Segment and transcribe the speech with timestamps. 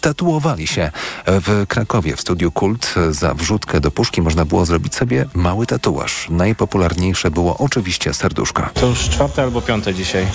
[0.00, 0.90] tatuowali się.
[1.26, 6.26] W Krakowie w studiu Kult za wrzutkę do puszki można było zrobić sobie mały tatuaż.
[6.30, 8.68] Najpopularniejsze było oczywiście serduszko.
[8.74, 10.26] To już czwarte albo piąte dzisiaj.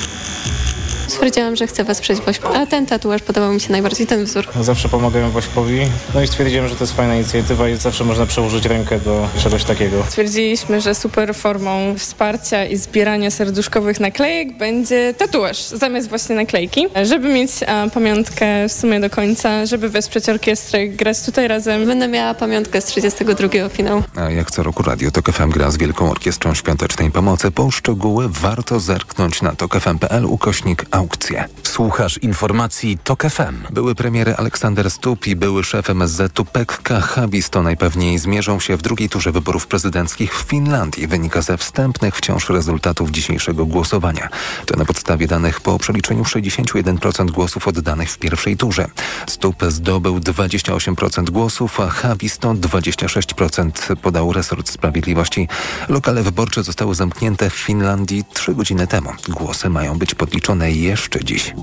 [1.07, 4.47] Stwierdziłam, że chcę wesprzeć WOŚP, a ten tatuaż podobał mi się najbardziej, ten wzór.
[4.61, 5.79] Zawsze pomagają Wośpowi.
[6.15, 9.63] No i stwierdziłem, że to jest fajna inicjatywa i zawsze można przełożyć rękę do czegoś
[9.63, 10.03] takiego.
[10.07, 17.29] Stwierdziliśmy, że super formą wsparcia i zbierania serduszkowych naklejek będzie tatuaż zamiast właśnie naklejki, żeby
[17.33, 21.85] mieć a, pamiątkę w sumie do końca, żeby wesprzeć orkiestrę, grać tutaj razem.
[21.85, 24.03] Będę miała pamiątkę z 32 finału.
[24.15, 27.51] A jak co roku Radio Tok FM gra z Wielką Orkiestrą Świątecznej Pomocy.
[27.51, 31.47] Po szczegóły warto zerknąć na tokefm.pl ukośnik aukcje.
[31.63, 33.73] Słuchasz informacji TOK FM.
[33.73, 39.09] Były premiery Aleksander Stup i były szef MSZ-u Pekka Havisto najpewniej zmierzą się w drugiej
[39.09, 41.07] turze wyborów prezydenckich w Finlandii.
[41.07, 44.29] Wynika ze wstępnych wciąż rezultatów dzisiejszego głosowania.
[44.65, 48.87] To na podstawie danych po przeliczeniu 61% głosów oddanych w pierwszej turze.
[49.27, 55.47] Stup zdobył 28% głosów, a Havisto 26% podał resort sprawiedliwości.
[55.89, 59.09] Lokale wyborcze zostały zamknięte w Finlandii trzy godziny temu.
[59.29, 61.53] Głosy mają być podliczone jeszcze dziś.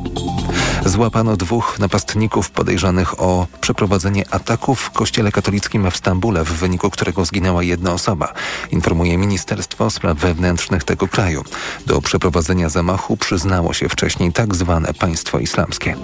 [0.87, 7.25] Złapano dwóch napastników podejrzanych o przeprowadzenie ataku w kościele katolickim w Stambule, w wyniku którego
[7.25, 8.33] zginęła jedna osoba,
[8.71, 11.45] informuje Ministerstwo Spraw Wewnętrznych tego kraju.
[11.87, 15.97] Do przeprowadzenia zamachu przyznało się wcześniej tak zwane państwo islamskie.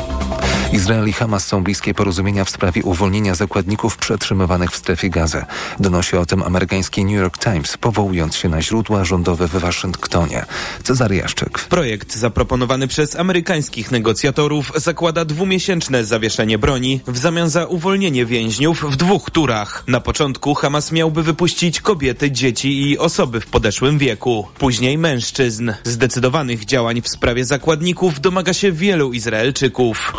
[0.72, 5.44] Izrael i Hamas są bliskie porozumienia w sprawie uwolnienia zakładników przetrzymywanych w strefie gazy.
[5.80, 10.44] Donosi o tym amerykański New York Times, powołując się na źródła rządowe w Waszyngtonie.
[10.84, 11.58] Cezary Jaszczyk.
[11.58, 18.97] Projekt zaproponowany przez amerykańskich negocjatorów zakłada dwumiesięczne zawieszenie broni w zamian za uwolnienie więźniów w
[18.97, 19.84] dwóch turach.
[19.86, 24.48] Na początku Hamas miałby wypuścić kobiety, dzieci i osoby w podeszłym wieku.
[24.58, 25.72] Później mężczyzn.
[25.84, 30.12] Zdecydowanych działań w sprawie zakładników domaga się wielu Izraelczyków.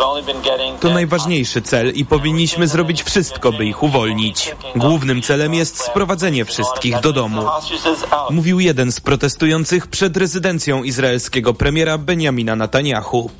[0.80, 4.56] To najważniejszy cel i powinniśmy zrobić wszystko, by ich uwolnić.
[4.76, 7.42] Głównym celem jest sprowadzenie wszystkich do domu.
[8.30, 12.81] Mówił jeden z protestujących przed rezydencją izraelskiego premiera Benjamina Netanyahu.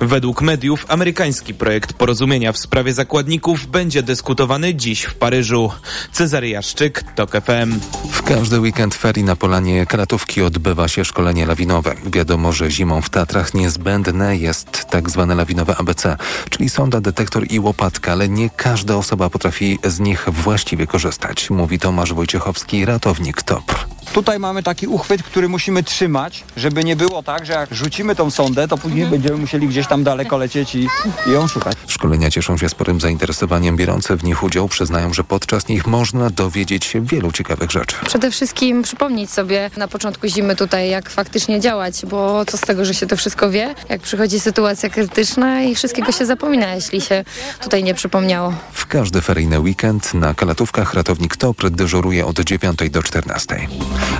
[0.00, 5.70] Według mediów amerykański projekt porozumienia w sprawie zakładników będzie dyskutowany dziś w Paryżu.
[6.12, 7.80] Cezary Jaszczyk, TOK FM.
[8.10, 11.94] W każdy weekend ferii na Polanie Kratówki odbywa się szkolenie lawinowe.
[12.12, 16.16] Wiadomo, że zimą w Tatrach niezbędne jest tak zwane lawinowe ABC,
[16.50, 21.78] czyli sonda, detektor i łopatka, ale nie każda osoba potrafi z nich właściwie korzystać, mówi
[21.78, 23.86] Tomasz Wojciechowski, ratownik TOPR.
[24.12, 28.30] Tutaj mamy taki uchwyt, który musimy trzymać, żeby nie było tak, że jak rzucimy tą
[28.30, 30.88] sondę, to później będziemy musieli gdzieś tam daleko lecieć i,
[31.26, 31.76] i ją szukać.
[31.86, 33.76] Szkolenia cieszą się sporym zainteresowaniem.
[33.76, 37.96] Biorące w nich udział przyznają, że podczas nich można dowiedzieć się wielu ciekawych rzeczy.
[38.06, 42.84] Przede wszystkim przypomnieć sobie na początku zimy tutaj, jak faktycznie działać, bo co z tego,
[42.84, 47.24] że się to wszystko wie, jak przychodzi sytuacja krytyczna i wszystkiego się zapomina, jeśli się
[47.60, 48.54] tutaj nie przypomniało.
[48.72, 53.68] W każdy feryjny weekend na Kalatówkach ratownik TOPR dyżuruje od 9 do 14.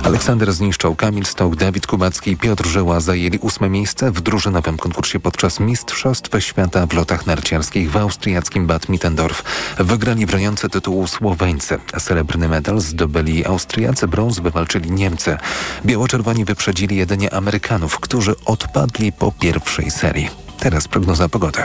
[0.03, 5.19] Aleksander Zniszczał, Kamil Stok, Dawid Kubacki i Piotr Żyła zajęli ósme miejsce w drużynowym konkursie
[5.19, 9.43] podczas Mistrzostw Świata w lotach narciarskich w austriackim Bad Mittendorf.
[9.79, 11.79] Wygrali broniący tytułu Słoweńcy.
[11.99, 15.37] Srebrny medal zdobyli Austriacy, brąz wywalczyli Niemcy.
[15.85, 20.29] Biało-czerwoni wyprzedzili jedynie Amerykanów, którzy odpadli po pierwszej serii.
[20.59, 21.59] Teraz prognoza pogody.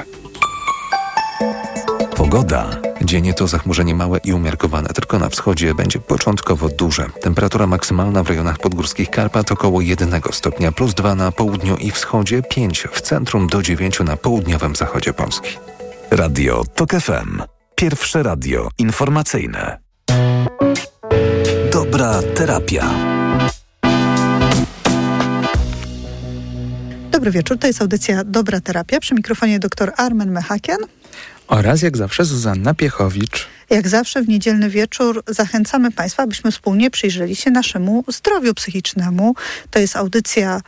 [2.17, 2.88] Pogoda.
[3.09, 7.07] Dzień to zachmurzenie małe i umiarkowane, tylko na wschodzie będzie początkowo duże.
[7.21, 12.43] Temperatura maksymalna w rejonach podgórskich Karpat około 1 stopnia, plus 2 na południu i wschodzie,
[12.43, 15.59] 5 w centrum do 9 na południowym zachodzie Polski.
[16.11, 17.43] Radio TOK FM.
[17.75, 19.79] Pierwsze radio informacyjne.
[21.73, 22.91] Dobra terapia.
[27.11, 29.01] Dobry wieczór, to jest audycja Dobra Terapia.
[29.01, 30.79] Przy mikrofonie dr Armen Mechakian.
[31.49, 33.47] Oraz jak zawsze Zuzanna Piechowicz.
[33.71, 39.35] Jak zawsze w niedzielny wieczór zachęcamy Państwa, abyśmy wspólnie przyjrzeli się naszemu zdrowiu psychicznemu.
[39.71, 40.61] To jest audycja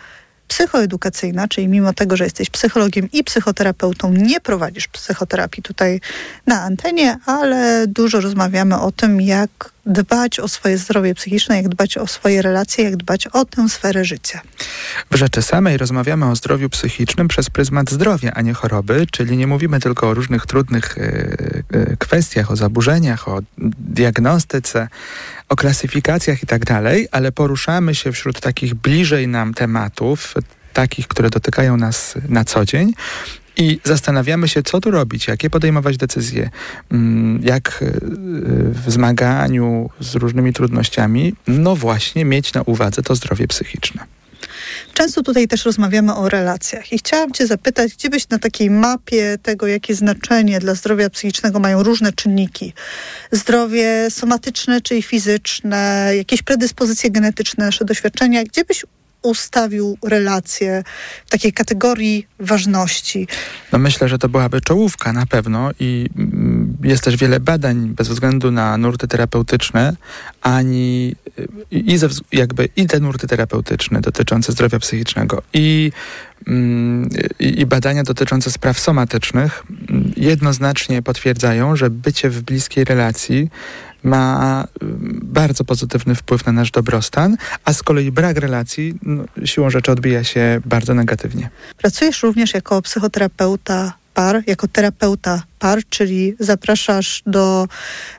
[0.48, 6.00] psychoedukacyjna, czyli mimo tego, że jesteś psychologiem i psychoterapeutą, nie prowadzisz psychoterapii tutaj
[6.46, 9.50] na antenie, ale dużo rozmawiamy o tym, jak
[9.86, 14.04] dbać o swoje zdrowie psychiczne, jak dbać o swoje relacje, jak dbać o tę sferę
[14.04, 14.41] życia.
[15.10, 19.47] W rzeczy samej rozmawiamy o zdrowiu psychicznym przez pryzmat zdrowia, a nie choroby, czyli nie
[19.47, 23.41] mówimy tylko o różnych trudnych y, y, kwestiach, o zaburzeniach, o
[23.78, 24.88] diagnostyce,
[25.48, 26.65] o klasyfikacjach i tak
[27.10, 30.34] ale poruszamy się wśród takich bliżej nam tematów,
[30.72, 32.92] takich, które dotykają nas na co dzień,
[33.60, 36.51] i zastanawiamy się, co tu robić, jakie podejmować decyzje,
[37.41, 37.84] jak
[38.84, 44.04] w zmaganiu z różnymi trudnościami, no właśnie mieć na uwadze to zdrowie psychiczne.
[44.95, 49.39] Często tutaj też rozmawiamy o relacjach i chciałam Cię zapytać, gdzie byś na takiej mapie
[49.42, 52.72] tego, jakie znaczenie dla zdrowia psychicznego mają różne czynniki,
[53.33, 58.84] zdrowie somatyczne, czyli fizyczne, jakieś predyspozycje genetyczne, nasze doświadczenia, gdzie byś
[59.22, 60.84] ustawił relacje
[61.27, 63.28] w takiej kategorii ważności?
[63.72, 68.09] No myślę, że to byłaby czołówka na pewno i mm, jest też wiele badań bez
[68.09, 69.97] względu na nurty terapeutyczne,
[70.43, 71.15] ani
[71.71, 75.93] i, ze, jakby i te nurty terapeutyczne dotyczące zdrowia psychicznego i,
[76.47, 77.09] mm,
[77.41, 83.51] i, i badania dotyczące spraw somatycznych mm, jednoznacznie potwierdzają, że bycie w bliskiej relacji
[84.02, 84.64] ma
[85.22, 90.24] bardzo pozytywny wpływ na nasz dobrostan, a z kolei brak relacji no, siłą rzeczy odbija
[90.24, 91.50] się bardzo negatywnie.
[91.76, 97.68] Pracujesz również jako psychoterapeuta par, jako terapeuta par, czyli zapraszasz do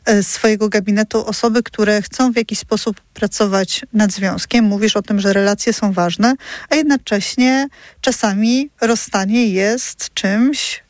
[0.06, 4.66] e, swojego gabinetu osoby, które chcą w jakiś sposób pracować nad związkiem.
[4.66, 6.36] Mówisz o tym, że relacje są ważne,
[6.70, 7.68] a jednocześnie
[8.02, 10.84] czasami rozstanie jest czymś,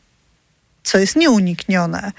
[0.84, 2.12] co jest nieuniknione.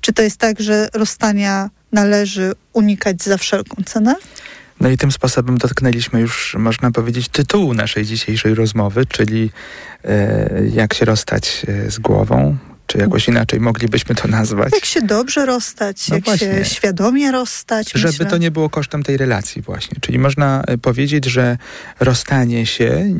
[0.00, 4.14] Czy to jest tak, że rozstania należy unikać za wszelką cenę?
[4.80, 9.50] No i tym sposobem dotknęliśmy już, można powiedzieć, tytułu naszej dzisiejszej rozmowy, czyli
[10.04, 12.56] e, jak się rozstać e, z głową,
[12.86, 14.72] czy jakoś inaczej moglibyśmy to nazwać.
[14.72, 16.64] Jak się dobrze rozstać, no jak właśnie.
[16.64, 17.92] się świadomie rozstać.
[17.94, 18.26] Żeby myślę.
[18.26, 19.96] to nie było kosztem tej relacji właśnie.
[20.00, 21.58] Czyli można e, powiedzieć, że
[22.00, 23.14] rozstanie się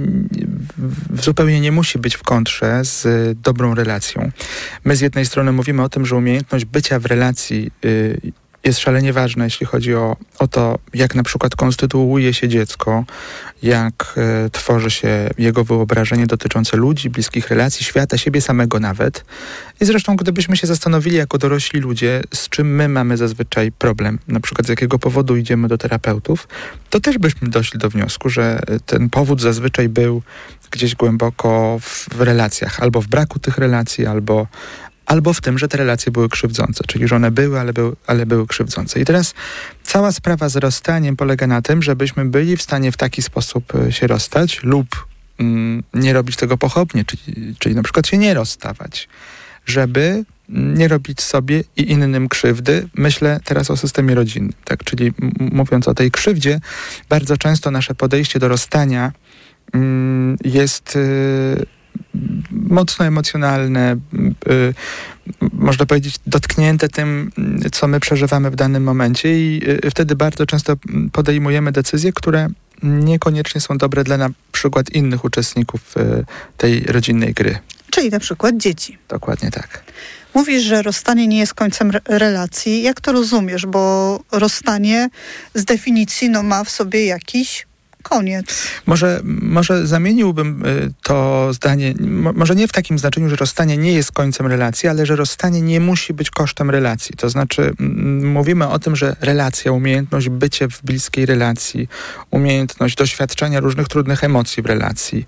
[1.23, 3.07] zupełnie nie musi być w kontrze z
[3.43, 4.31] dobrą relacją.
[4.85, 8.21] My z jednej strony mówimy o tym, że umiejętność bycia w relacji y,
[8.65, 13.05] jest szalenie ważne, jeśli chodzi o, o to, jak na przykład konstytuuje się dziecko,
[13.63, 19.25] jak e, tworzy się jego wyobrażenie dotyczące ludzi, bliskich relacji, świata, siebie samego nawet.
[19.81, 24.41] I zresztą, gdybyśmy się zastanowili jako dorośli ludzie, z czym my mamy zazwyczaj problem, na
[24.41, 26.49] przykład z jakiego powodu idziemy do terapeutów,
[26.91, 30.23] to też byśmy doszli do wniosku, że ten powód zazwyczaj był
[30.71, 34.47] gdzieś głęboko w, w relacjach, albo w braku tych relacji, albo,
[35.11, 38.27] albo w tym, że te relacje były krzywdzące, czyli że one były, ale, były, ale
[38.27, 39.01] były krzywdzące.
[39.01, 39.35] I teraz
[39.83, 43.93] cała sprawa z rozstaniem polega na tym, żebyśmy byli w stanie w taki sposób e,
[43.93, 45.07] się rozstać lub
[45.39, 49.09] mm, nie robić tego pochopnie, czyli, czyli na przykład się nie rozstawać,
[49.67, 52.89] żeby nie robić sobie i innym krzywdy.
[52.95, 54.85] Myślę teraz o systemie rodzinnym, tak?
[54.85, 56.61] Czyli mówiąc o tej krzywdzie,
[57.09, 59.13] bardzo często nasze podejście do rozstania
[59.73, 60.97] mm, jest...
[60.97, 61.80] Y,
[62.51, 63.97] mocno emocjonalne,
[64.51, 64.75] y,
[65.53, 67.33] można powiedzieć, dotknięte tym,
[67.73, 70.77] co my przeżywamy w danym momencie, i y, wtedy bardzo często
[71.13, 72.49] podejmujemy decyzje, które
[72.83, 76.25] niekoniecznie są dobre dla na przykład innych uczestników y,
[76.57, 77.59] tej rodzinnej gry.
[77.91, 78.99] Czyli na przykład dzieci.
[79.09, 79.83] Dokładnie tak.
[80.35, 82.83] Mówisz, że rozstanie nie jest końcem re relacji.
[82.83, 83.67] Jak to rozumiesz?
[83.67, 85.09] Bo rozstanie
[85.55, 87.67] z definicji no, ma w sobie jakiś
[88.03, 88.69] koniec.
[88.87, 91.95] Może, może zamieniłbym y, to zdanie,
[92.35, 95.81] może nie w takim znaczeniu, że rozstanie nie jest końcem relacji, ale że rozstanie nie
[95.81, 97.17] musi być kosztem relacji.
[97.17, 97.73] To znaczy,
[98.23, 101.89] mówimy o tym, że relacja, umiejętność bycia w bliskiej relacji,
[102.31, 105.27] umiejętność doświadczenia różnych trudnych emocji w relacji,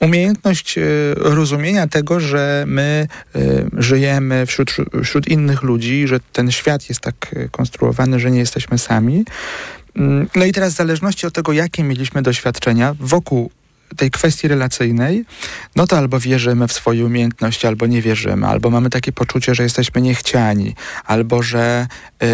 [0.00, 6.88] umiejętność y, rozumienia tego, że my y, żyjemy wśród, wśród innych ludzi, że ten świat
[6.88, 9.24] jest tak konstruowany, że nie jesteśmy sami.
[9.96, 13.50] Mm, no i teraz w zależności od tego, jakie mieliśmy doświadczenia wokół
[13.96, 15.24] tej kwestii relacyjnej,
[15.76, 19.62] no to albo wierzymy w swoje umiejętności, albo nie wierzymy, albo mamy takie poczucie, że
[19.62, 21.86] jesteśmy niechciani, albo że
[22.22, 22.26] y,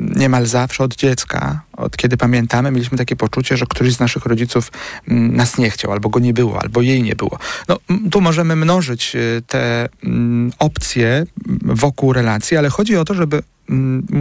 [0.00, 4.72] niemal zawsze od dziecka, od kiedy pamiętamy, mieliśmy takie poczucie, że któryś z naszych rodziców
[5.08, 7.38] y, nas nie chciał, albo go nie było, albo jej nie było.
[7.68, 7.78] No,
[8.10, 9.88] tu możemy mnożyć y, te y,
[10.58, 11.26] opcje
[11.62, 13.42] wokół relacji, ale chodzi o to, żeby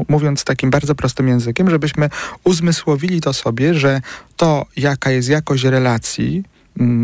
[0.09, 2.09] mówiąc takim bardzo prostym językiem, żebyśmy
[2.43, 4.01] uzmysłowili to sobie, że
[4.37, 6.43] to, jaka jest jakość relacji,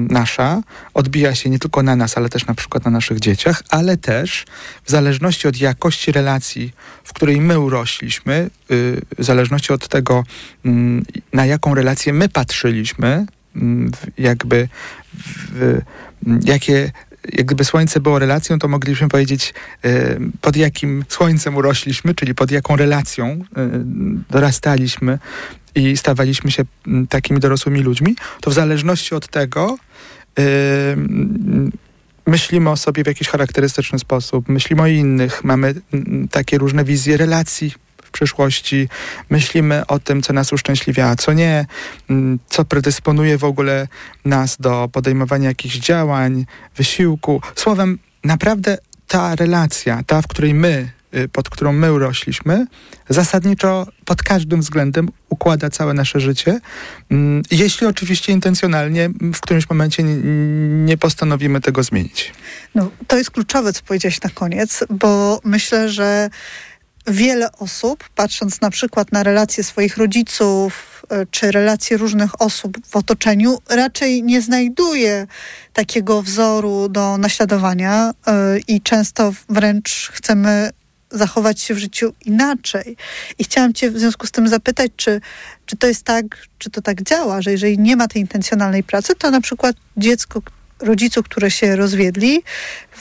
[0.09, 0.63] nasza
[0.93, 4.45] odbija się nie tylko na nas, ale też na przykład na naszych dzieciach, ale też
[4.83, 6.73] w zależności od jakości relacji,
[7.03, 10.23] w której my urośliśmy, y, w zależności od tego,
[11.33, 13.25] na jaką relację my patrzyliśmy,
[14.17, 14.67] jakby
[15.53, 15.81] w,
[16.43, 16.91] jakie
[17.33, 22.51] jak gdyby słońce było relacją, to moglibyśmy powiedzieć, e, pod jakim słońcem urośliśmy, czyli pod
[22.51, 23.69] jaką relacją e,
[24.29, 25.19] dorastaliśmy
[25.75, 26.63] i stawaliśmy się
[27.09, 29.77] takimi dorosłymi ludźmi, to w zależności od tego
[30.39, 30.43] e,
[32.25, 35.73] myślimy o sobie w jakiś charakterystyczny sposób, myślimy o innych, mamy
[36.31, 37.73] takie różne wizje relacji
[38.03, 38.89] w przyszłości,
[39.29, 41.65] myślimy o tym, co nas uszczęśliwia, a co nie,
[42.09, 43.87] mm, co predysponuje w ogóle
[44.25, 47.41] nas do podejmowania jakichś działań, wysiłku.
[47.55, 50.91] Słowem, naprawdę ta relacja, ta, w której my
[51.31, 52.65] pod którą my urośliśmy,
[53.09, 56.59] zasadniczo pod każdym względem układa całe nasze życie,
[57.11, 62.33] mm, jeśli oczywiście intencjonalnie w którymś momencie nie, postanowimy tego zmienić.
[62.75, 66.29] No, to jest kluczowe, co powiedziałeś na koniec, bo myślę, że
[67.07, 72.95] wiele osób, patrząc na przykład na relacje swoich rodziców, e, czy relacje różnych osób w
[72.95, 75.27] otoczeniu, raczej nie znajduje
[75.73, 80.69] takiego wzoru do naśladowania e, i często wręcz chcemy
[81.11, 82.97] zachować się w życiu inaczej.
[83.39, 85.21] I chciałam Cię w związku z tym zapytać, czy,
[85.65, 86.25] czy to jest tak,
[86.57, 90.41] czy to tak działa, że jeżeli nie ma tej intencjonalnej pracy, to na przykład dziecko
[90.79, 92.43] rodziców, które się rozwiedli,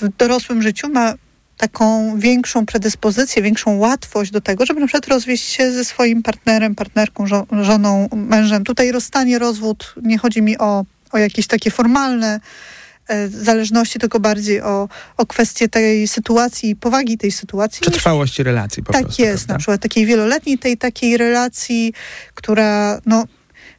[0.00, 1.14] w dorosłym życiu ma
[1.56, 6.74] taką większą predyspozycję, większą łatwość do tego, żeby na przykład rozwieść się ze swoim partnerem,
[6.74, 8.64] partnerką, żo żoną, mężem.
[8.64, 12.40] Tutaj rozstanie, rozwód, nie chodzi mi o, o jakieś takie formalne
[13.28, 17.80] zależności, tylko bardziej o, o kwestię tej sytuacji, powagi tej sytuacji.
[17.84, 19.54] Czy trwałości relacji po Tak prostu, jest, prawda?
[19.54, 21.92] na przykład takiej wieloletniej tej takiej relacji,
[22.34, 23.24] która no,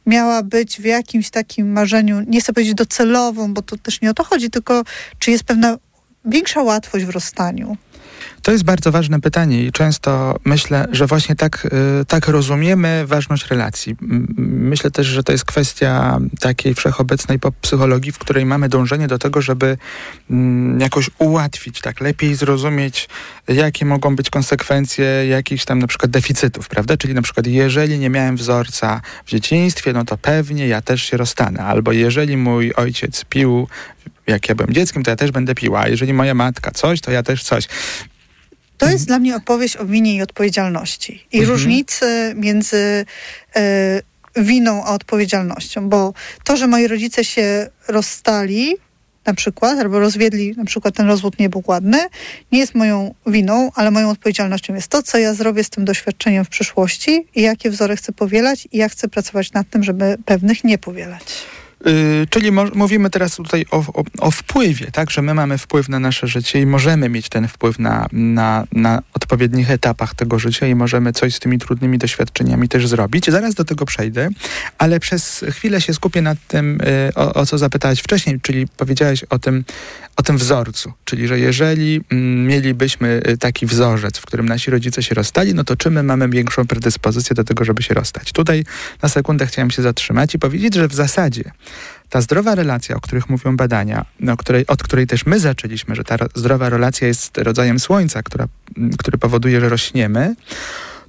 [0.06, 4.14] miała być w jakimś takim marzeniu, nie chcę powiedzieć docelową, bo to też nie o
[4.14, 4.82] to chodzi, tylko
[5.18, 5.78] czy jest pewna
[6.24, 7.76] większa łatwość w rozstaniu?
[8.42, 11.68] To jest bardzo ważne pytanie i często myślę, że właśnie tak,
[12.00, 13.96] y, tak rozumiemy ważność relacji.
[14.36, 19.42] Myślę też, że to jest kwestia takiej wszechobecnej psychologii, w której mamy dążenie do tego,
[19.42, 19.76] żeby
[20.30, 23.08] mm, jakoś ułatwić, tak lepiej zrozumieć,
[23.48, 26.96] jakie mogą być konsekwencje jakichś tam na przykład deficytów, prawda?
[26.96, 31.16] Czyli na przykład jeżeli nie miałem wzorca w dzieciństwie, no to pewnie ja też się
[31.16, 31.60] rozstanę.
[31.64, 33.68] Albo jeżeli mój ojciec pił
[34.26, 35.88] jak ja byłem dzieckiem, to ja też będę piła.
[35.88, 37.68] Jeżeli moja matka coś, to ja też coś.
[38.82, 41.50] To jest dla mnie opowieść o winie i odpowiedzialności i Mhm.
[41.50, 43.04] różnicy między
[43.56, 44.02] e,
[44.36, 46.12] winą a odpowiedzialnością, bo
[46.44, 48.76] to, że moi rodzice się rozstali
[49.26, 51.98] na przykład, albo rozwiedli, na przykład ten rozwód nie był ładny,
[52.52, 56.44] nie jest moją winą, ale moją odpowiedzialnością jest to, co ja zrobię z tym doświadczeniem
[56.44, 60.64] w przyszłości i jakie wzory chcę powielać i jak chcę pracować nad tym, żeby pewnych
[60.64, 61.22] nie powielać.
[61.86, 65.98] Yy, czyli mówimy teraz tutaj o, o, o wpływie, tak, że my mamy wpływ na
[65.98, 70.74] nasze życie i możemy mieć ten wpływ na, na, na odpowiednich etapach tego życia i
[70.74, 73.30] możemy coś z tymi trudnymi doświadczeniami też zrobić.
[73.30, 74.28] Zaraz do tego przejdę,
[74.78, 79.24] ale przez chwilę się skupię nad tym, yy, o, o co zapytałeś wcześniej, czyli powiedziałeś
[79.24, 79.64] o tym,
[80.16, 85.02] o tym wzorcu, czyli że jeżeli mm, mielibyśmy y, taki wzorzec, w którym nasi rodzice
[85.02, 88.32] się rozstali, no to czy my mamy większą predyspozycję do tego, żeby się rozstać?
[88.32, 88.64] Tutaj
[89.02, 91.50] na sekundę chciałem się zatrzymać i powiedzieć, że w zasadzie
[92.08, 96.04] ta zdrowa relacja, o których mówią badania, no, której, od której też my zaczęliśmy, że
[96.04, 100.34] ta ro- zdrowa relacja jest rodzajem słońca, która, m, który powoduje, że rośniemy,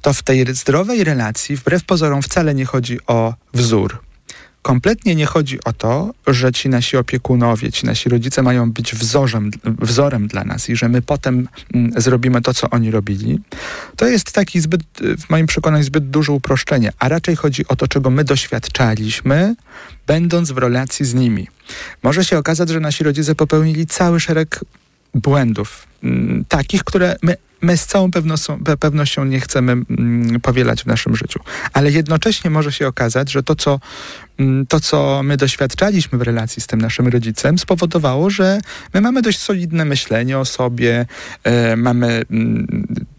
[0.02, 4.00] to w tej zdrowej relacji wbrew pozorom wcale nie chodzi o wzór.
[4.64, 9.52] Kompletnie nie chodzi o to, że ci nasi opiekunowie, ci nasi rodzice mają być wzorem,
[9.64, 13.40] wzorem dla nas i że my potem mm, zrobimy to, co oni robili.
[13.96, 14.82] To jest taki zbyt,
[15.18, 19.56] w moim przekonaniu, zbyt duże uproszczenie, a raczej chodzi o to, czego my doświadczaliśmy,
[20.08, 21.48] będąc w relacji z nimi.
[22.04, 24.60] Może się okazać, że nasi rodzice popełnili cały szereg
[25.14, 30.84] błędów, mm, takich, które my, my z całą pewnością, pe- pewnością nie chcemy mm, powielać
[30.84, 31.40] w naszym życiu.
[31.74, 33.80] Ale jednocześnie może się okazać, że to co,
[34.68, 38.60] to, co my doświadczaliśmy w relacji z tym naszym rodzicem, spowodowało, że
[38.94, 41.06] my mamy dość solidne myślenie o sobie,
[41.44, 42.68] e, mamy mm,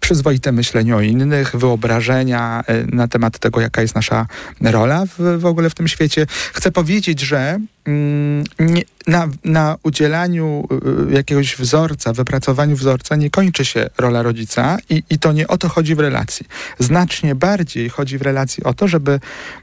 [0.04, 4.26] przyzwoite myślenie o innych, wyobrażenia e, na temat tego, jaka jest nasza
[4.60, 6.26] rola w, w ogóle w tym świecie.
[6.52, 10.68] Chcę powiedzieć, że mm, nie, na, na udzielaniu
[11.10, 15.58] y, jakiegoś wzorca, wypracowaniu wzorca nie kończy się rola rodzica i, i to nie o
[15.58, 16.46] to chodzi w relacji.
[16.78, 19.20] Znacznie bardziej chodzi w relacji o to, żeby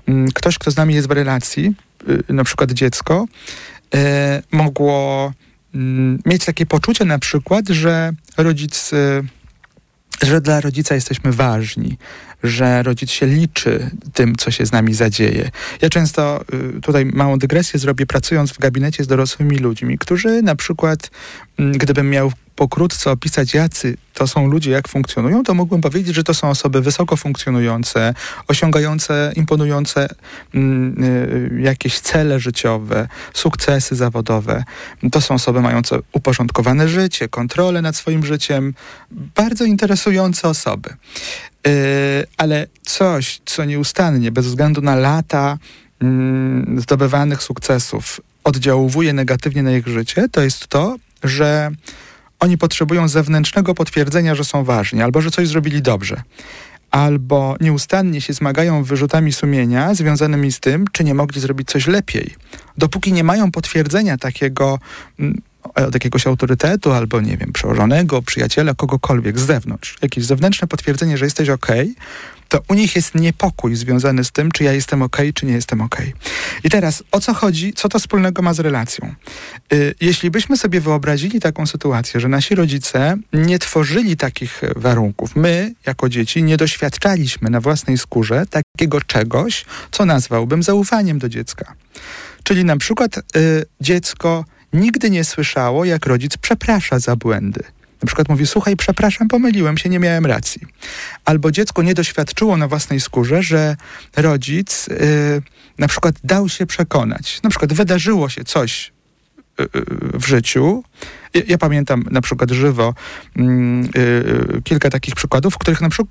[0.07, 1.73] mm, ktoś, kto z nami jest w relacji,
[2.29, 3.25] y, na przykład dziecko,
[3.95, 3.97] y,
[4.51, 5.33] mogło
[5.75, 9.23] mm, mieć takie poczucie na przykład, że rodzic, y,
[10.23, 11.97] że dla rodzica jesteśmy ważni,
[12.43, 15.49] że rodzic się liczy tym, co się z nami zadzieje.
[15.81, 16.43] Ja często
[16.77, 21.11] y, tutaj małą dygresję zrobię, pracując w gabinecie z dorosłymi ludźmi, którzy na przykład,
[21.57, 22.31] mm, gdybym miał
[22.61, 26.81] pokrótce opisać, jacy to są ludzie, jak funkcjonują, to mógłbym powiedzieć, że to są osoby
[26.81, 28.13] wysoko funkcjonujące,
[28.47, 30.07] osiągające, imponujące
[30.53, 34.63] mm, y, jakieś cele życiowe, sukcesy zawodowe.
[35.11, 38.73] To są osoby mające uporządkowane życie, kontrolę nad swoim życiem,
[39.11, 40.89] bardzo interesujące osoby.
[41.65, 41.71] Yy,
[42.37, 45.57] ale coś, co nieustannie, bez względu na lata
[46.01, 51.71] mm, zdobywanych sukcesów, oddziałuje negatywnie na ich życie, to jest to, że
[52.41, 56.21] oni potrzebują zewnętrznego potwierdzenia, że są ważni, albo że coś zrobili dobrze.
[56.91, 62.35] Albo nieustannie się zmagają wyrzutami sumienia związanymi z tym, czy nie mogli zrobić coś lepiej.
[62.77, 64.79] Dopóki nie mają potwierdzenia takiego,
[65.19, 65.41] mm,
[65.75, 71.25] od jakiegoś autorytetu albo, nie wiem, przełożonego, przyjaciela, kogokolwiek z zewnątrz, jakieś zewnętrzne potwierdzenie, że
[71.25, 71.67] jesteś ok,
[72.51, 75.81] to u nich jest niepokój związany z tym, czy ja jestem ok, czy nie jestem
[75.81, 75.95] ok.
[76.63, 79.15] I teraz o co chodzi, co to wspólnego ma z relacją?
[79.73, 85.73] Y, jeśli byśmy sobie wyobrazili taką sytuację, że nasi rodzice nie tworzyli takich warunków, my
[85.85, 91.73] jako dzieci nie doświadczaliśmy na własnej skórze takiego czegoś, co nazwałbym zaufaniem do dziecka.
[92.43, 93.21] Czyli na przykład y,
[93.81, 97.63] dziecko nigdy nie słyszało, jak rodzic przeprasza za błędy.
[98.01, 100.61] Na przykład mówi, słuchaj, przepraszam, pomyliłem się, nie miałem racji.
[101.25, 103.75] Albo dziecko nie doświadczyło na własnej skórze, że
[104.15, 105.41] rodzic yy,
[105.77, 107.39] na przykład dał się przekonać.
[107.43, 108.91] Na przykład wydarzyło się coś
[109.59, 109.67] yy,
[110.13, 110.83] w życiu.
[111.33, 112.93] Ja, ja, pamiętam na przykład żywo
[113.35, 116.09] yy, kilka takich przykładów, w których, na przykład,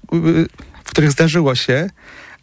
[0.84, 1.90] w których zdarzyło się,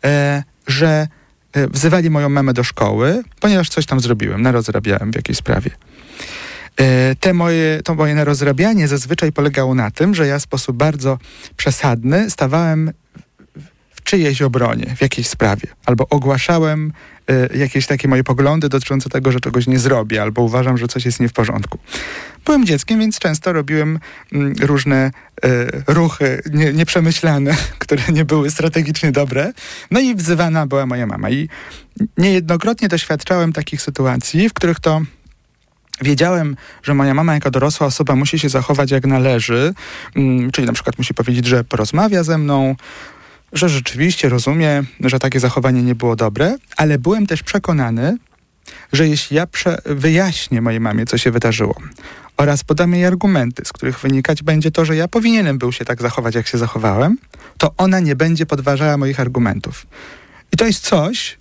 [0.05, 1.07] e, że
[1.53, 5.69] e, wzywali moją mamę do szkoły, ponieważ coś tam zrobiłem, narozrabiałem w jakiejś sprawie.
[6.79, 11.17] E, te moje, to moje narozrabianie zazwyczaj polegało na tym, że ja w sposób bardzo
[11.57, 12.91] przesadny stawałem
[13.89, 16.93] w czyjejś obronie, w jakiejś sprawie, albo ogłaszałem
[17.53, 21.05] y, jakieś takie moje poglądy dotyczące tego, że czegoś nie zrobię, albo uważam, że coś
[21.05, 21.77] jest nie w porządku.
[22.45, 23.99] Byłem dzieckiem, więc często robiłem
[24.33, 25.11] mm, różne
[25.45, 25.49] y,
[25.87, 29.53] ruchy nie, nieprzemyślane, które nie były strategicznie dobre.
[29.91, 31.29] No i wzywana była moja mama.
[31.29, 31.49] I
[32.17, 35.01] niejednokrotnie doświadczałem takich sytuacji, w których to
[36.01, 39.73] Wiedziałem, że moja mama jako dorosła osoba musi się zachować jak należy,
[40.15, 42.75] mm, czyli na przykład musi powiedzieć, że porozmawia ze mną,
[43.53, 48.17] że rzeczywiście rozumie, że takie zachowanie nie było dobre, ale byłem też przekonany,
[48.93, 49.47] że jeśli ja
[49.85, 51.75] wyjaśnię mojej mamie, co się wydarzyło,
[52.37, 56.01] oraz podam jej argumenty, z których wynikać będzie to, że ja powinienem był się tak
[56.01, 57.17] zachować, jak się zachowałem,
[57.57, 59.87] to ona nie będzie podważała moich argumentów.
[60.51, 61.37] I to jest coś,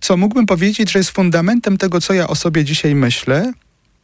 [0.00, 3.52] co mógłbym powiedzieć, że jest fundamentem tego, co ja o sobie dzisiaj myślę,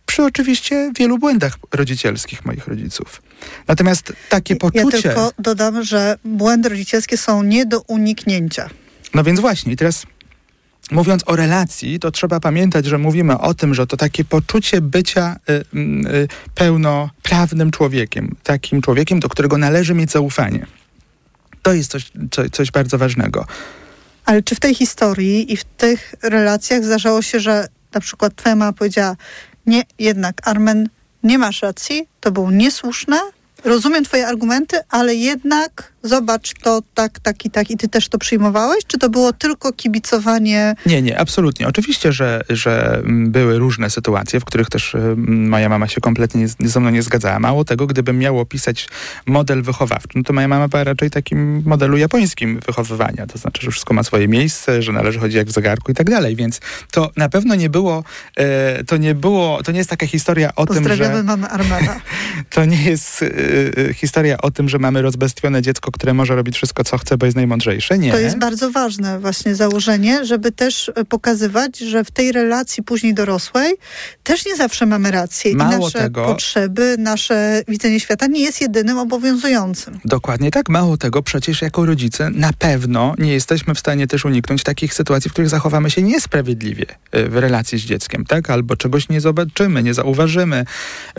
[0.09, 3.23] przy oczywiście wielu błędach rodzicielskich moich rodziców.
[3.69, 4.97] Natomiast takie poczucie...
[4.97, 8.71] Ja tylko dodam, że błędy rodzicielskie są nie do uniknięcia.
[9.15, 10.07] No więc właśnie, i teraz
[10.91, 15.37] mówiąc o relacji, to trzeba pamiętać, że mówimy o tym, że to takie poczucie bycia
[15.51, 20.67] y, y, pełnoprawnym człowiekiem, takim człowiekiem, do którego należy mieć zaufanie.
[21.63, 23.47] To jest coś, coś, coś bardzo ważnego.
[24.25, 28.57] Ale czy w tej historii i w tych relacjach zdarzało się, że na przykład twoja
[28.57, 29.17] mama powiedziała,
[29.69, 30.89] nie, jednak Armen,
[31.23, 33.21] nie masz racji, to było niesłuszne,
[33.65, 38.19] rozumiem twoje argumenty, ale jednak zobacz to tak, tak i tak i ty też to
[38.19, 38.85] przyjmowałeś?
[38.87, 40.75] Czy to było tylko kibicowanie?
[40.87, 41.69] Nie, nie, absolutnie.
[41.69, 46.81] Oczywiście, że, że były różne sytuacje, w których też moja mama się kompletnie nie, ze
[46.81, 47.39] mną nie zgadzała.
[47.39, 48.89] Mało tego, gdybym miał opisać
[49.27, 53.27] model wychowawczy, no to moja mama była raczej takim modelu japońskim wychowywania.
[53.27, 56.11] To znaczy, że wszystko ma swoje miejsce, że należy chodzić jak w zegarku i tak
[56.11, 56.37] dalej.
[56.37, 58.05] Więc to na pewno nie było,
[58.37, 61.23] e, to nie było, to nie jest taka historia o tym, że...
[61.23, 62.01] mamy Armana.
[62.55, 63.27] to nie jest e,
[63.89, 67.27] e, historia o tym, że mamy rozbestwione dziecko, które może robić wszystko, co chce, bo
[67.27, 67.99] jest najmądrzejsze.
[67.99, 68.13] Nie.
[68.13, 73.15] To jest bardzo ważne właśnie założenie, żeby też e, pokazywać, że w tej relacji później
[73.15, 73.75] dorosłej
[74.23, 78.61] też nie zawsze mamy rację Mało i nasze tego, potrzeby, nasze widzenie świata nie jest
[78.61, 80.01] jedynym obowiązującym.
[80.05, 80.69] Dokładnie tak.
[80.69, 85.31] Mało tego, przecież jako rodzice na pewno nie jesteśmy w stanie też uniknąć takich sytuacji,
[85.31, 88.51] w których zachowamy się niesprawiedliwie e, w relacji z dzieckiem, tak?
[88.51, 90.65] Albo czegoś nie zobaczymy, nie zauważymy,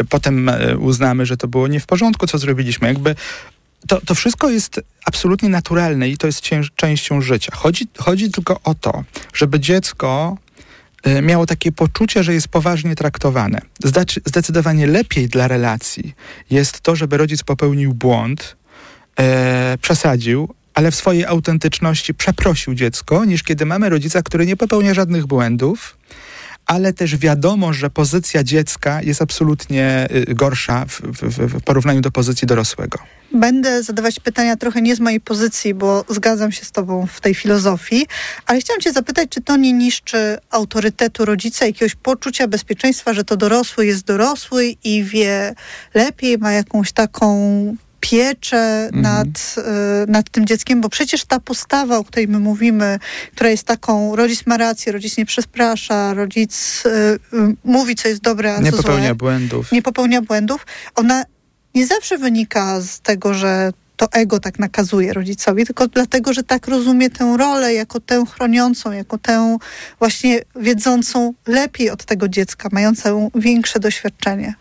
[0.09, 2.87] potem e, uznamy, że to było nie w porządku, co zrobiliśmy.
[2.87, 3.15] Jakby
[3.87, 7.55] to, to wszystko jest absolutnie naturalne i to jest cięż, częścią życia.
[7.55, 10.37] Chodzi, chodzi tylko o to, żeby dziecko
[11.07, 13.61] y, miało takie poczucie, że jest poważnie traktowane.
[14.25, 16.15] Zdecydowanie lepiej dla relacji
[16.49, 18.55] jest to, żeby rodzic popełnił błąd,
[19.19, 24.93] e, przesadził, ale w swojej autentyczności przeprosił dziecko, niż kiedy mamy rodzica, który nie popełnia
[24.93, 25.97] żadnych błędów,
[26.69, 32.11] ale też wiadomo, że pozycja dziecka jest absolutnie y, gorsza w, w, w, porównaniu do
[32.11, 32.99] pozycji dorosłego.
[33.33, 37.35] Będę zadawać pytania trochę nie z mojej pozycji, bo zgadzam się z Tobą w tej
[37.35, 38.07] filozofii,
[38.45, 43.37] ale chciałam Cię zapytać, czy to nie niszczy autorytetu rodzica, jakiegoś poczucia bezpieczeństwa, że to
[43.37, 45.55] dorosły jest dorosły i wie
[45.93, 49.01] lepiej, ma jakąś taką pieczę mhm.
[49.01, 49.55] nad,
[50.07, 52.99] y, nad tym dzieckiem, bo przecież ta postawa, o której my mówimy,
[53.35, 58.21] która jest taką, rodzic ma rację, rodzic nie przeprasza, rodzic y, y, mówi, co jest
[58.21, 59.71] dobre, a nie co popełnia złe, błędów.
[59.71, 61.23] nie popełnia błędów, ona
[61.75, 66.67] nie zawsze wynika z tego, że to ego tak nakazuje rodzicowi, tylko dlatego, że tak
[66.67, 69.57] rozumie tę rolę jako tę chroniącą, jako tę
[69.99, 74.53] właśnie wiedzącą lepiej od tego dziecka, mającą większe doświadczenie.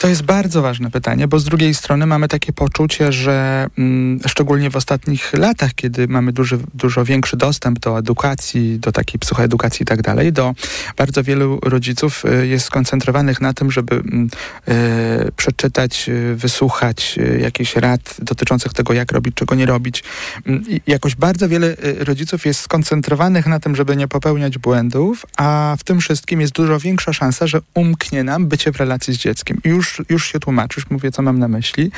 [0.00, 4.70] To jest bardzo ważne pytanie, bo z drugiej strony mamy takie poczucie, że mm, szczególnie
[4.70, 9.86] w ostatnich latach, kiedy mamy duży, dużo większy dostęp do edukacji, do takiej psychoedukacji i
[9.86, 10.54] tak dalej, do
[10.96, 14.30] bardzo wielu rodziców y, jest skoncentrowanych na tym, żeby mm,
[14.68, 20.04] y, przeczytać, y, wysłuchać y, jakichś rad dotyczących tego, jak robić, czego nie robić.
[20.46, 25.84] Mm, jakoś bardzo wiele rodziców jest skoncentrowanych na tym, żeby nie popełniać błędów, a w
[25.84, 29.60] tym wszystkim jest dużo większa szansa, że umknie nam bycie w relacji z dzieckiem.
[29.64, 31.90] Już już, już się tłumaczysz, mówię, co mam na myśli,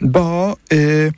[0.00, 1.12] bo y,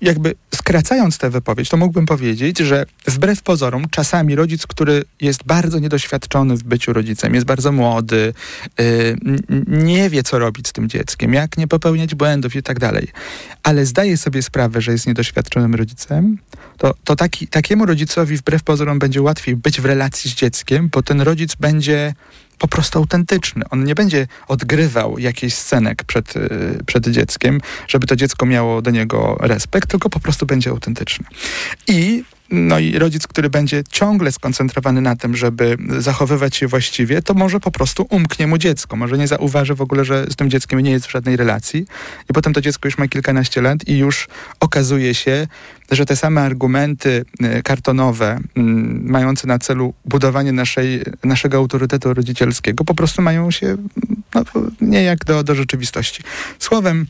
[0.00, 5.78] jakby skracając tę wypowiedź, to mógłbym powiedzieć, że wbrew pozorom czasami rodzic, który jest bardzo
[5.78, 8.34] niedoświadczony w byciu rodzicem, jest bardzo młody,
[8.80, 9.16] y,
[9.66, 13.08] nie wie, co robić z tym dzieckiem, jak nie popełniać błędów i tak dalej,
[13.62, 16.38] ale zdaje sobie sprawę, że jest niedoświadczonym rodzicem,
[16.78, 21.02] to, to taki, takiemu rodzicowi wbrew pozorom będzie łatwiej być w relacji z dzieckiem, bo
[21.02, 22.14] ten rodzic będzie
[22.58, 23.64] po prostu autentyczny.
[23.70, 28.90] On nie będzie odgrywał jakichś scenek przed, y, przed dzieckiem, żeby to dziecko miało do
[28.90, 31.26] niego respekt, tylko po prostu będzie autentyczny.
[31.88, 37.34] I no i rodzic, który będzie ciągle skoncentrowany na tym, żeby zachowywać się właściwie, to
[37.34, 38.96] może po prostu umknie mu dziecko.
[38.96, 41.86] Może nie zauważy w ogóle, że z tym dzieckiem nie jest w żadnej relacji.
[42.30, 44.28] I potem to dziecko już ma kilkanaście lat i już
[44.60, 45.46] okazuje się,
[45.90, 47.24] że te same argumenty
[47.58, 53.76] y, kartonowe, mm, mające na celu budowanie naszej, naszego autorytetu rodzicielskiego, po prostu mają się
[54.34, 54.44] no,
[54.80, 56.22] niejak do, do rzeczywistości.
[56.58, 57.06] Słowem,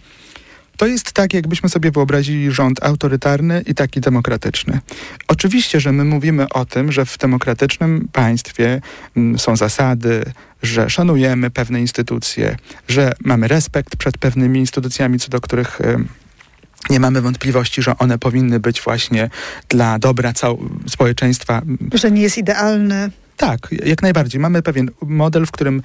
[0.76, 4.80] to jest tak, jakbyśmy sobie wyobrazili rząd autorytarny i taki demokratyczny.
[5.28, 8.80] Oczywiście, że my mówimy o tym, że w demokratycznym państwie
[9.16, 10.24] mm, są zasady,
[10.62, 12.56] że szanujemy pewne instytucje,
[12.88, 15.80] że mamy respekt przed pewnymi instytucjami, co do których
[16.90, 19.30] nie mamy wątpliwości, że one powinny być właśnie
[19.68, 21.62] dla dobra całego społeczeństwa.
[21.94, 23.10] Że nie jest idealny.
[23.36, 24.40] Tak, jak najbardziej.
[24.40, 25.82] Mamy pewien model, w którym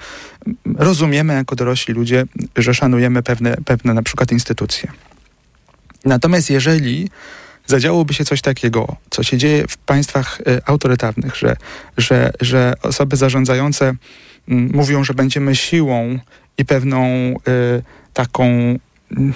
[0.76, 4.92] rozumiemy jako dorośli ludzie, że szanujemy pewne, pewne na przykład instytucje.
[6.06, 7.10] Natomiast jeżeli
[7.68, 11.56] zadziałoby się coś takiego, co się dzieje w państwach y, autorytarnych, że,
[11.98, 13.96] że, że osoby zarządzające y,
[14.48, 16.20] mówią, że będziemy siłą
[16.58, 17.84] i pewną y,
[18.14, 18.44] taką
[19.12, 19.34] mm,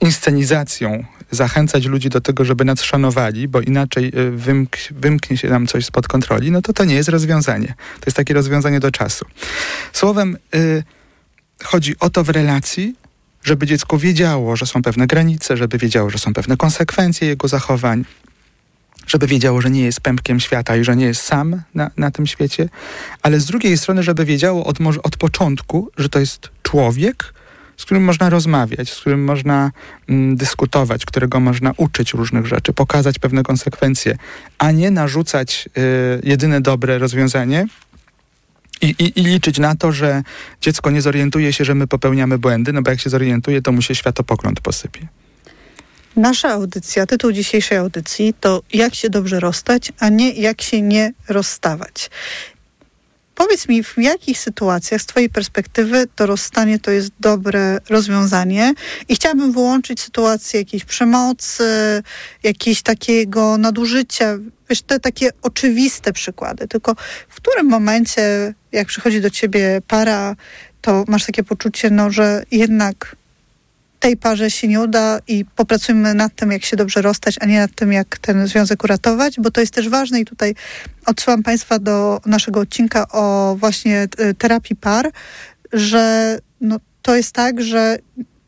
[0.00, 5.66] inscenizacją zachęcać ludzi do tego, żeby nas szanowali, bo inaczej y, wymk wymknie się nam
[5.66, 7.74] coś spod kontroli, no to to nie jest rozwiązanie.
[8.00, 9.24] To jest takie rozwiązanie do czasu.
[9.92, 10.82] Słowem, y,
[11.64, 12.94] chodzi o to w relacji,
[13.44, 18.04] żeby dziecko wiedziało, że są pewne granice, żeby wiedziało, że są pewne konsekwencje jego zachowań,
[19.06, 22.26] żeby wiedziało, że nie jest pępkiem świata i że nie jest sam na, na tym
[22.26, 22.68] świecie,
[23.22, 27.34] ale z drugiej strony, żeby wiedziało od, od początku, że to jest człowiek,
[27.76, 29.70] z którym można rozmawiać, z którym można
[30.08, 34.16] mm, dyskutować, którego można uczyć różnych rzeczy, pokazać pewne konsekwencje,
[34.58, 37.66] a nie narzucać y, jedyne dobre rozwiązanie,
[38.82, 40.22] i, i, I, liczyć na to, że
[40.60, 43.82] dziecko nie zorientuje się, że my popełniamy błędy, no bo jak się zorientuje, to mu
[43.82, 45.08] się światopogląd posypie.
[46.16, 51.12] Nasza audycja, tytuł dzisiejszej audycji to jak się dobrze rozstać, a nie jak się nie
[51.28, 52.10] rozstawać.
[53.34, 58.74] Powiedz mi, w jakich sytuacjach z Twojej perspektywy to rozstanie to jest dobre rozwiązanie?
[59.08, 62.02] I chciałabym wyłączyć sytuację jakiejś przemocy,
[62.42, 64.38] jakiegoś takiego nadużycia,
[64.70, 66.68] wiesz, te takie oczywiste przykłady.
[66.68, 66.94] Tylko
[67.28, 70.36] w którym momencie, jak przychodzi do Ciebie para,
[70.80, 73.16] to masz takie poczucie, no, że jednak
[74.02, 77.58] tej parze się nie uda i popracujmy nad tym, jak się dobrze rozstać, a nie
[77.58, 80.54] nad tym, jak ten związek uratować, bo to jest też ważne i tutaj
[81.06, 85.10] odsyłam Państwa do naszego odcinka o właśnie e, terapii par,
[85.72, 87.98] że no, to jest tak, że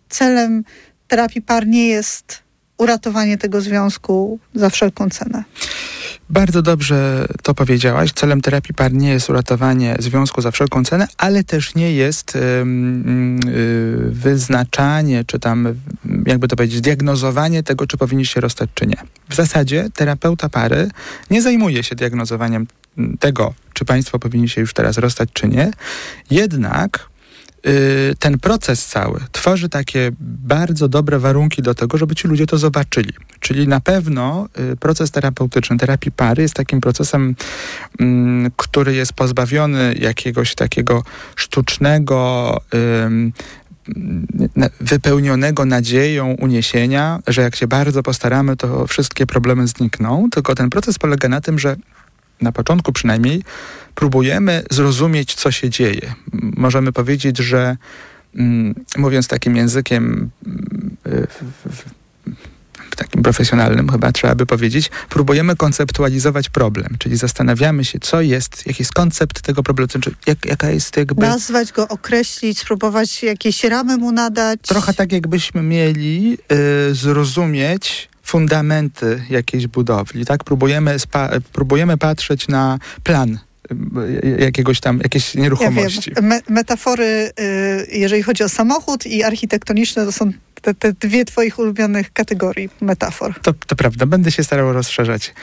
[0.08, 0.64] celem
[1.08, 2.42] terapii par nie jest
[2.78, 5.44] uratowanie tego związku za wszelką cenę.
[6.34, 8.12] Bardzo dobrze to powiedziałaś.
[8.12, 12.40] Celem terapii par nie jest uratowanie związku za wszelką cenę, ale też nie jest yy,
[14.10, 15.74] wyznaczanie, czy tam,
[16.26, 18.96] jakby to powiedzieć, diagnozowanie tego, czy powinni się rozstać, czy nie.
[19.28, 20.88] W zasadzie terapeuta pary
[21.30, 22.66] nie zajmuje się diagnozowaniem
[23.20, 25.70] tego, czy państwo powinni się już teraz rozstać, czy nie.
[26.30, 27.13] Jednak Y,
[28.18, 33.12] ten proces cały tworzy takie bardzo dobre warunki do tego, żeby ci ludzie to zobaczyli.
[33.40, 37.34] Czyli na pewno y, proces terapeutyczny, terapii pary jest takim procesem,
[38.00, 41.02] mm, który jest pozbawiony jakiegoś takiego
[41.36, 42.60] sztucznego,
[44.80, 50.28] wypełnionego nadzieją uniesienia, że jak się bardzo postaramy, to wszystkie problemy znikną.
[50.30, 51.76] Tylko ten proces polega na tym, że
[52.40, 53.42] na początku przynajmniej,
[53.94, 56.14] próbujemy zrozumieć, co się dzieje.
[56.32, 57.76] Możemy powiedzieć, że
[58.34, 61.26] mm, mówiąc takim językiem, mm,
[62.96, 68.82] takim profesjonalnym chyba trzeba by powiedzieć, próbujemy konceptualizować problem, czyli zastanawiamy się, co jest, jaki
[68.82, 71.26] jest koncept tego problemu, czy jak, jaka jest jakby...
[71.26, 74.60] Nazwać go, określić, spróbować jakieś ramy mu nadać.
[74.62, 76.38] Trochę tak, jakbyśmy mieli
[76.90, 80.44] y, zrozumieć fundamenty jakiejś budowli, tak?
[80.44, 83.38] Próbujemy, spa, próbujemy patrzeć na plan
[83.72, 86.10] y, jakiegoś tam, jakiejś nieruchomości.
[86.10, 86.24] Ja wiem.
[86.30, 90.32] Me metafory, y, jeżeli chodzi o samochód i architektoniczne, to są
[90.64, 93.40] te, te dwie twoich ulubionych kategorii metafor.
[93.42, 95.34] To, to prawda, będę się starał rozszerzać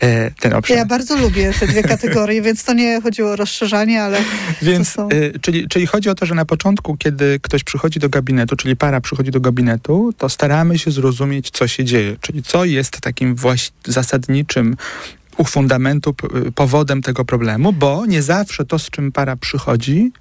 [0.00, 0.76] e, ten obszar.
[0.76, 4.18] Ja bardzo lubię te dwie kategorie, więc to nie chodziło o rozszerzanie, ale
[4.62, 5.08] Więc, są...
[5.08, 8.76] e, czyli, czyli chodzi o to, że na początku, kiedy ktoś przychodzi do gabinetu, czyli
[8.76, 13.34] para przychodzi do gabinetu, to staramy się zrozumieć, co się dzieje, czyli co jest takim
[13.34, 14.76] właśnie zasadniczym
[15.36, 16.14] u fundamentu,
[16.54, 20.12] powodem tego problemu, bo nie zawsze to, z czym para przychodzi,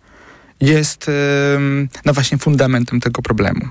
[0.61, 1.11] jest
[2.05, 3.69] no właśnie fundamentem tego problemu.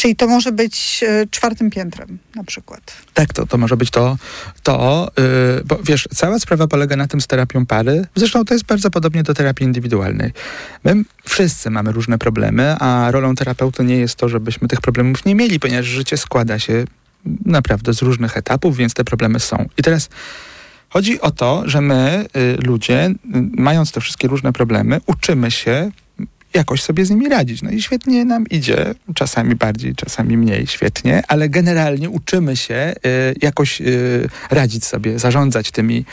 [0.00, 2.96] Czyli to może być y, czwartym piętrem na przykład.
[3.14, 4.16] Tak, to, to może być to,
[4.62, 8.06] to yy, bo wiesz, cała sprawa polega na tym z terapią pary.
[8.14, 10.32] Zresztą to jest bardzo podobnie do terapii indywidualnej.
[10.84, 15.34] My wszyscy mamy różne problemy, a rolą terapeuty nie jest to, żebyśmy tych problemów nie
[15.34, 16.84] mieli, ponieważ życie składa się
[17.46, 19.68] naprawdę z różnych etapów, więc te problemy są.
[19.78, 20.08] I teraz
[20.88, 23.14] chodzi o to, że my, y, ludzie, y,
[23.52, 25.90] mając te wszystkie różne problemy, uczymy się
[26.54, 27.62] jakoś sobie z nimi radzić.
[27.62, 33.34] No i świetnie nam idzie, czasami bardziej, czasami mniej świetnie, ale generalnie uczymy się y,
[33.42, 36.04] jakoś y, radzić sobie, zarządzać tymi,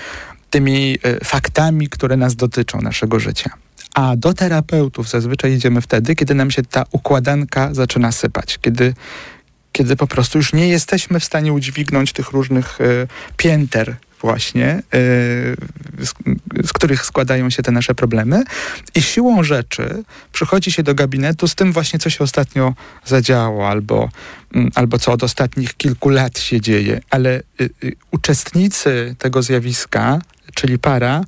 [0.50, 3.50] tymi y, faktami, które nas dotyczą, naszego życia.
[3.94, 8.94] A do terapeutów zazwyczaj idziemy wtedy, kiedy nam się ta układanka zaczyna sypać, kiedy,
[9.72, 15.00] kiedy po prostu już nie jesteśmy w stanie udźwignąć tych różnych y, pięter właśnie, yy,
[16.06, 16.14] z,
[16.68, 18.44] z, których składają się te nasze problemy.
[18.96, 20.04] I siłą rzeczy
[20.34, 22.74] przychodzi się do gabinetu z tym właśnie, co się ostatnio
[23.06, 24.10] zadziało, albo,
[24.54, 27.02] mm, albo co od ostatnich kilku lat się dzieje.
[27.10, 30.20] Ale y, y, uczestnicy tego zjawiska,
[30.54, 31.24] czyli para,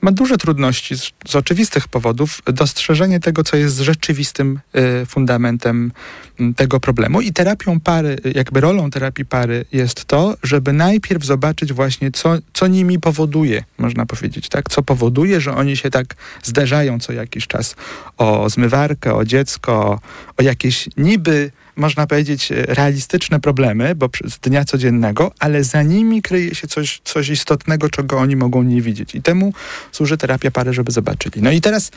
[0.00, 4.60] ma duże trudności z, z, oczywistych powodów dostrzeżenie tego, co jest rzeczywistym
[5.02, 5.92] y, fundamentem
[6.40, 7.20] y, tego problemu.
[7.20, 12.66] I terapią pary, jakby rolą terapii pary jest to, żeby najpierw zobaczyć właśnie, co, co
[12.66, 14.70] nimi powoduje, można powiedzieć, tak?
[14.70, 17.76] Co powoduje, że oni się tak zderzają co jakiś czas
[18.16, 20.00] o zmywarkę, o dziecko,
[20.36, 26.54] o jakieś niby można powiedzieć, realistyczne problemy, bo z dnia codziennego, ale za nimi kryje
[26.54, 29.14] się coś, coś istotnego, czego oni mogą nie widzieć.
[29.14, 29.52] I temu
[29.92, 31.42] służy terapia pary, żeby zobaczyli.
[31.42, 31.90] No i teraz,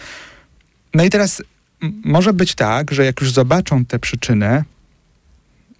[0.93, 1.43] no i teraz
[2.03, 4.63] może być tak, że jak już zobaczą tę przyczynę,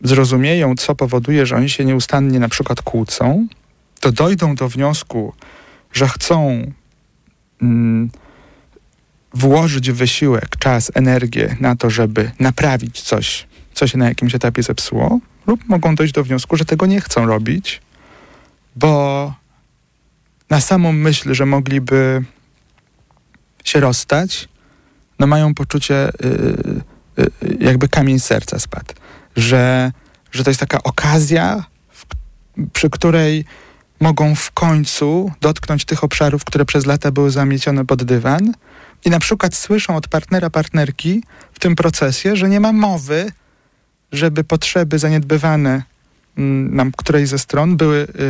[0.04, 3.48] zrozumieją, co powoduje, że oni się nieustannie na przykład kłócą,
[4.00, 5.34] to dojdą do wniosku,
[5.94, 6.72] że chcą
[7.62, 8.10] mm,
[9.34, 13.48] włożyć wysiłek, czas, energię na to, żeby naprawić coś
[13.78, 17.26] co się na jakimś etapie zepsuło, lub mogą dojść do wniosku, że tego nie chcą
[17.26, 17.82] robić,
[18.76, 19.34] bo
[20.50, 22.24] na samą myśl, że mogliby
[23.64, 24.50] się rozstać,
[25.20, 26.82] no mają poczucie, yy,
[27.42, 28.94] yy, jakby kamień serca spadł,
[29.36, 29.92] że,
[30.32, 32.06] że to jest taka okazja, w,
[32.74, 33.46] przy której
[34.00, 38.54] mogą w końcu dotknąć tych obszarów, które przez lata były zamiecione pod dywan
[39.06, 43.32] i na przykład słyszą od partnera, partnerki w tym procesie, że nie ma mowy,
[44.12, 45.84] żeby potrzeby zaniedbywane
[46.38, 48.24] mm, nam której ze stron były y,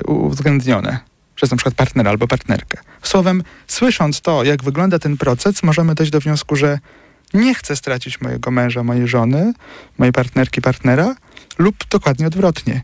[0.00, 0.98] y, uwzględnione
[1.34, 2.78] przez na przykład partnera albo partnerkę.
[3.02, 6.78] Słowem, słysząc to, jak wygląda ten proces, możemy dojść do wniosku, że
[7.34, 9.52] nie chcę stracić mojego męża, mojej żony,
[9.98, 11.14] mojej partnerki, partnera,
[11.58, 12.82] lub dokładnie odwrotnie.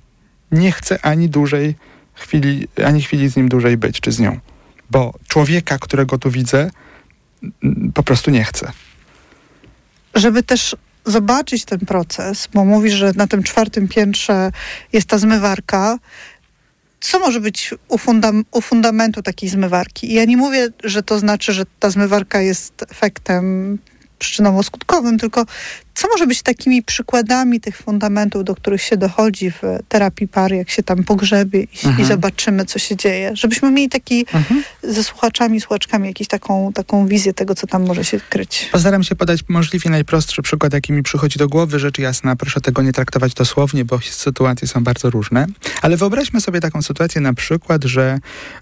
[0.53, 1.75] Nie chcę ani dłużej
[2.15, 4.39] chwili, ani chwili z nim dłużej być, czy z nią.
[4.91, 6.71] Bo człowieka, którego tu widzę,
[7.95, 8.73] po prostu nie chcę.
[10.15, 14.51] Żeby też zobaczyć ten proces, bo mówisz, że na tym czwartym piętrze
[14.93, 15.99] jest ta zmywarka.
[17.01, 20.11] Co może być u, fundam u fundamentu takiej zmywarki?
[20.11, 23.79] I ja nie mówię, że to znaczy, że ta zmywarka jest efektem
[24.19, 25.47] przyczynowo-skutkowym, tylko
[25.97, 30.71] co może być takimi przykładami tych fundamentów, do których się dochodzi w terapii pary, jak
[30.71, 32.01] się tam pogrzebie i, mhm.
[32.01, 33.31] i zobaczymy, co się dzieje?
[33.35, 34.63] Żebyśmy mieli taki mhm.
[34.83, 38.69] ze słuchaczami, słuchaczkami jakąś taką, taką wizję tego, co tam może się kryć.
[38.73, 41.79] Postaram się podać możliwie najprostszy przykład, jaki mi przychodzi do głowy.
[41.79, 45.47] Rzecz jasna, proszę tego nie traktować dosłownie, bo sytuacje są bardzo różne.
[45.83, 48.19] Ale wyobraźmy sobie taką sytuację na przykład, że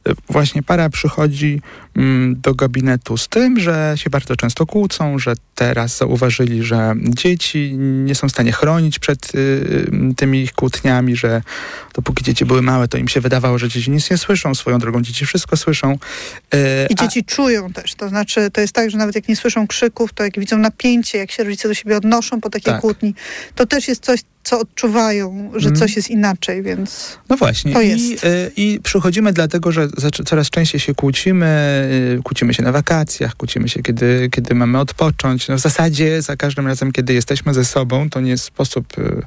[0.08, 1.60] e, właśnie para przychodzi
[1.96, 7.74] mm, do gabinetu z tym, że się bardzo często kłócą, że teraz zauważyli, że dzieci
[7.78, 11.42] nie są w stanie chronić przed y, tymi ich kłótniami, że
[11.94, 15.02] dopóki dzieci były małe, to im się wydawało, że dzieci nic nie słyszą, swoją drogą
[15.02, 15.92] dzieci wszystko słyszą.
[16.54, 16.58] Y,
[16.90, 17.34] I dzieci a...
[17.34, 20.38] czują też, to znaczy to jest tak, że nawet jak nie słyszą krzyków, to jak
[20.38, 22.80] widzą napięcie, jak się rodzice do siebie odnoszą po takiej tak.
[22.80, 23.14] kłótni,
[23.54, 25.78] to też jest coś, co odczuwają, że Mm.
[25.80, 27.72] coś jest inaczej, więc No właśnie.
[27.72, 28.24] To I, jest.
[28.24, 29.88] y, I przychodzimy dlatego, że
[30.24, 31.46] coraz częściej się kłócimy,
[32.18, 35.48] y, kłócimy się na wakacjach, kłócimy się, kiedy, kiedy mamy odpocząć.
[35.48, 39.22] No w zasadzie za każdym razem, kiedy jesteśmy ze sobą, to nie sposób, mm,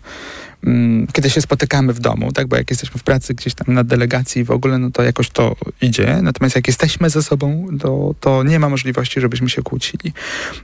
[1.13, 2.47] kiedy się spotykamy w domu, tak?
[2.47, 5.55] Bo jak jesteśmy w pracy gdzieś tam na delegacji w ogóle, no to jakoś to
[5.81, 6.19] idzie.
[6.21, 10.13] Natomiast jak jesteśmy ze sobą, to, to nie ma możliwości, żebyśmy się kłócili.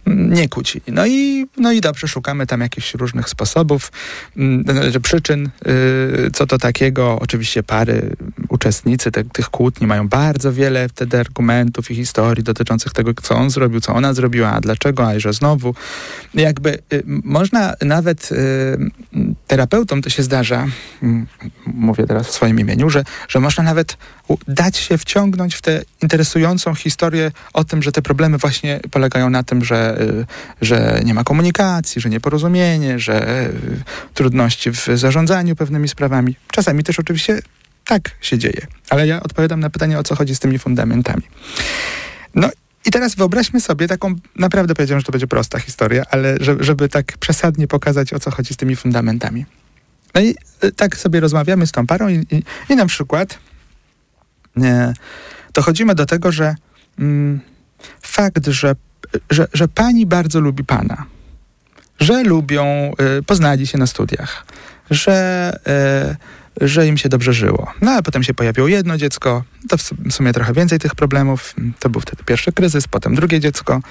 [0.06, 0.84] Mm, Nie kłócili.
[0.88, 3.92] No i, no i dobrze, szukamy tam jakichś różnych sposobów,
[4.38, 5.50] mm, znaczy przyczyn,
[6.28, 7.20] y, co to takiego.
[7.20, 8.16] Oczywiście pary,
[8.64, 13.50] uczestnicy te, tych kłótni mają bardzo wiele wtedy argumentów i historii dotyczących tego, co on
[13.50, 15.76] zrobił, co ona zrobiła, a dlaczego, a że znowu.
[16.34, 18.36] Jakby y, można nawet y,
[19.48, 20.68] terapeutom to się zdarza,
[21.04, 21.28] mm,
[21.66, 23.98] mówię teraz w swoim imieniu, że, że można nawet
[24.48, 29.44] dać się wciągnąć w tę interesującą historię o tym, że te problemy właśnie polegają na
[29.44, 30.26] tym, że, y,
[30.62, 33.54] że nie ma komunikacji, że nieporozumienie, że y,
[34.14, 36.36] trudności w zarządzaniu pewnymi sprawami.
[36.52, 37.40] Czasami też oczywiście
[37.86, 41.24] tak się dzieje, ale ja odpowiadam na pytanie, o co chodzi z tymi fundamentami.
[42.36, 42.50] No
[42.86, 46.90] i teraz wyobraźmy sobie taką, naprawdę powiedziałem, że to będzie prosta historia, ale żeby, żeby
[46.90, 49.46] tak przesadnie pokazać, o co chodzi z tymi fundamentami.
[50.16, 53.40] No i y, tak sobie rozmawiamy z tą parą i, i, i na przykład
[54.56, 54.94] nie,
[55.54, 56.56] dochodzimy do tego, że
[57.00, 57.40] mm,
[58.02, 58.76] fakt, że,
[59.30, 61.06] że, że pani bardzo lubi pana,
[62.00, 64.46] że lubią, y, poznali się na studiach,
[64.90, 65.60] że,
[66.12, 67.74] y, że im się dobrze żyło.
[67.82, 70.96] No a potem się pojawiło jedno dziecko, to w su- w sumie trochę więcej tych
[70.96, 71.56] problemów.
[71.80, 73.82] To był wtedy pierwszy kryzys, potem drugie dziecko.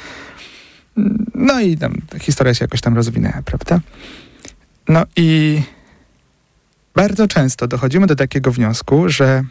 [1.35, 3.81] No i tam historia się jakoś tam rozwinęła, prawda?
[4.89, 5.61] No i
[6.95, 9.45] bardzo często dochodzimy do takiego wniosku, że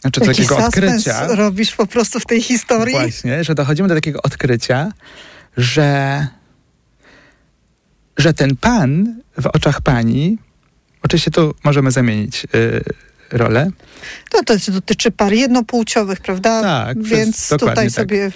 [0.00, 1.26] znaczy jaki takiego odkrycia.
[1.26, 2.94] robisz po prostu w tej historii.
[2.94, 4.92] Właśnie, że dochodzimy do takiego odkrycia,
[5.56, 6.26] że,
[8.18, 10.38] że ten pan w oczach pani,
[11.02, 12.80] oczywiście tu możemy zamienić y,
[13.32, 13.70] rolę,
[14.34, 16.62] No to dotyczy par jednopłciowych, prawda?
[16.62, 17.94] Tak, przez- Więc dokładnie tutaj tak.
[17.94, 18.30] sobie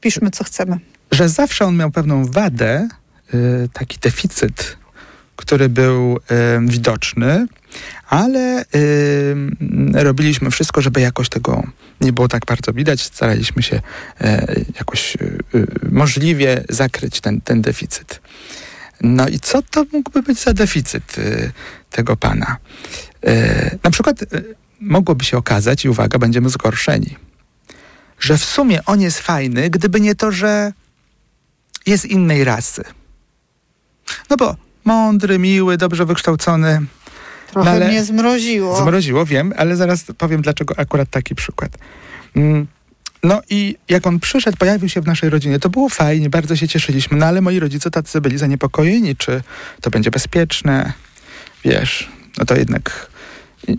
[0.00, 0.78] piszmy, co chcemy.
[1.12, 2.88] że zawsze on miał pewną wadę,
[3.34, 4.76] y, taki deficyt,
[5.36, 6.20] który był y,
[6.66, 7.46] widoczny,
[8.08, 8.64] ale
[9.92, 11.62] robiliśmy wszystko, żeby jakoś tego
[12.00, 13.00] nie było tak bardzo widać.
[13.02, 18.20] Staraliśmy się y, jakoś y, y, możliwie zakryć ten, ten deficyt.
[19.00, 21.52] No i co to mógłby być za deficyt y,
[21.90, 22.56] tego pana?
[23.28, 27.16] Y, na przykład y, mogłoby się okazać, i uwaga, będziemy zgorszeni,
[28.20, 30.72] że w sumie on jest fajny, gdyby nie to, że
[31.86, 32.84] jest innej rasy.
[34.30, 36.86] No bo mądry, miły, dobrze wykształcony.
[37.52, 38.76] Trochę No mnie zmroziło.
[38.76, 41.78] Zmroziło, wiem, ale zaraz powiem, dlaczego akurat taki przykład.
[42.36, 42.66] Mm,
[43.22, 46.68] No i jak on przyszedł, pojawił się w naszej rodzinie, to było fajnie, bardzo się
[46.68, 49.42] cieszyliśmy, no ale moi rodzice tacy byli zaniepokojeni, czy
[49.80, 50.92] to będzie bezpieczne,
[51.64, 53.10] wiesz, no to jednak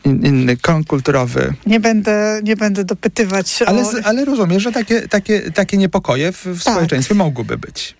[0.05, 1.53] in, inny kon kulturowy.
[1.65, 3.91] Nie będę, nie będę dopytywać Ale, o...
[4.03, 6.73] ale rozumiesz, że takie, takie, takie niepokoje w, w Tak.
[6.73, 7.95] społeczeństwie mogłyby być.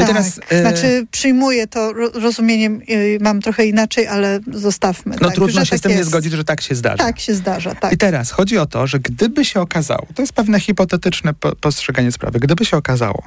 [0.00, 0.40] No tak, teraz...
[0.50, 5.16] e, znaczy przyjmuję to ro- rozumieniem, y, mam trochę inaczej, ale zostawmy.
[5.20, 6.10] no tak, trudno się tak z tym nie jest.
[6.10, 6.96] zgodzić, że tak się zdarza.
[7.04, 7.92] Tak się zdarza, tak.
[7.92, 12.12] I teraz chodzi o to, że gdyby się okazało, to jest pewne hipotetyczne po postrzeganie
[12.12, 13.22] sprawy, gdyby się okazało,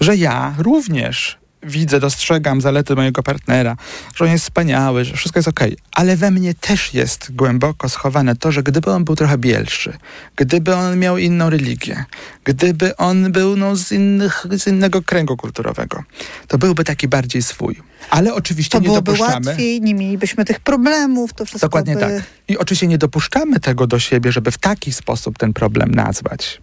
[0.00, 3.76] że ja również widzę, dostrzegam zalety mojego partnera,
[4.16, 8.36] że on jest wspaniały, że wszystko jest okej, ale we mnie też jest głęboko schowane
[8.36, 9.98] to, że gdyby on był trochę bielszy,
[10.36, 12.04] gdyby on miał inną religię,
[12.44, 16.02] gdyby on był no, z, innych, z innego kręgu kulturowego,
[16.48, 17.76] to byłby taki bardziej swój.
[18.10, 19.46] Ale oczywiście To nie byłoby dopuszczamy.
[19.50, 22.00] łatwiej, nie mielibyśmy tych problemów, to wszystko Dokładnie by...
[22.00, 22.22] tak.
[22.48, 26.60] I oczywiście nie dopuszczamy tego do siebie, żeby w taki sposób ten problem nazwać.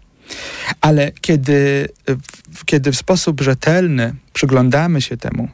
[0.82, 1.90] Ale kiedy,
[2.66, 5.50] kiedy w sposób rzetelny przyglądamy się temu,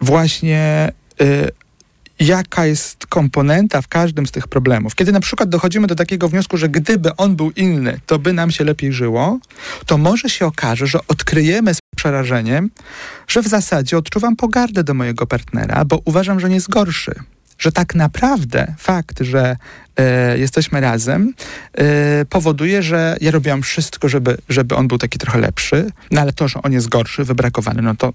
[0.00, 1.50] właśnie y,
[2.20, 4.94] jaka jest komponenta w każdym z tych problemów.
[4.94, 8.50] Kiedy na przykład dochodzimy do takiego wniosku, że gdyby on był inny, to by nam
[8.50, 9.38] się lepiej żyło,
[9.86, 12.70] to może się okaże, że odkryjemy z przerażeniem,
[13.28, 17.14] że w zasadzie odczuwam pogardę do mojego partnera, bo uważam, że nie jest gorszy.
[17.58, 19.56] Że tak naprawdę fakt, że
[19.96, 21.34] e, jesteśmy razem,
[21.74, 26.32] e, powoduje, że ja robiłam wszystko, żeby, żeby on był taki trochę lepszy, no ale
[26.32, 28.12] to, że on jest gorszy, wybrakowany, no to,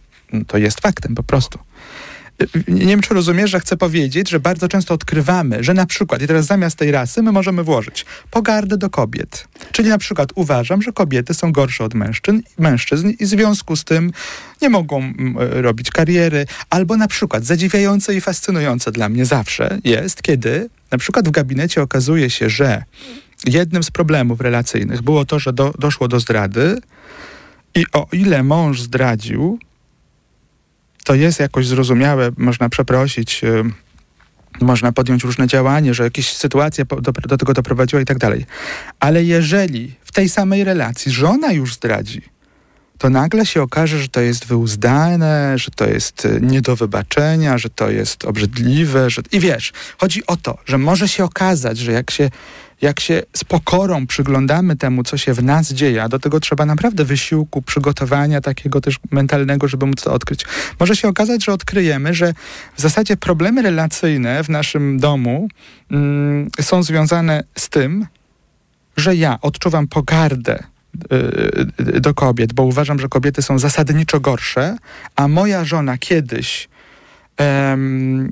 [0.48, 1.60] to jest faktem po prostu.
[2.68, 6.28] Nie wiem, czy rozumiesz, że chcę powiedzieć, że bardzo często odkrywamy, że na przykład, i
[6.28, 9.48] teraz zamiast tej rasy my możemy włożyć pogardę do kobiet.
[9.72, 13.84] Czyli na przykład uważam, że kobiety są gorsze od mężczyzn, mężczyzn i w związku z
[13.84, 14.12] tym
[14.62, 16.46] nie mogą mm, e, robić kariery.
[16.70, 21.82] Albo na przykład zadziwiające i fascynujące dla mnie zawsze jest, kiedy na przykład w gabinecie
[21.82, 22.84] okazuje się, że
[23.48, 26.82] jednym z problemów relacyjnych było to, że do, doszło do zdrady
[27.76, 29.60] i o ile mąż zdradził,
[31.10, 33.64] to jest jakoś zrozumiałe, można przeprosić, y,
[34.62, 38.46] można podjąć różne działania, że jakieś sytuacja do, do tego doprowadziła i tak dalej.
[39.00, 42.22] Ale jeżeli w tej samej relacji żona już zdradzi,
[42.98, 47.58] to nagle się okaże, że to jest wyuzdane, że to jest y, nie do wybaczenia,
[47.58, 49.22] że to jest obrzydliwe, że...
[49.32, 52.30] I wiesz, chodzi o to, że może się okazać, że jak się,
[52.82, 56.66] jak się z pokorą przyglądamy temu, co się w nas dzieje, a do tego trzeba
[56.66, 60.46] naprawdę wysiłku, przygotowania takiego też mentalnego, żeby móc to odkryć.
[60.80, 62.34] Może się okazać, że odkryjemy, że
[62.76, 65.48] w zasadzie problemy relacyjne w naszym domu
[65.92, 68.06] mm, są związane z tym,
[68.98, 70.64] że ja odczuwam pogardę
[71.14, 74.78] y, y, do kobiet, bo uważam, że kobiety są zasadniczo gorsze,
[75.16, 76.70] a moja żona kiedyś
[77.38, 78.32] em,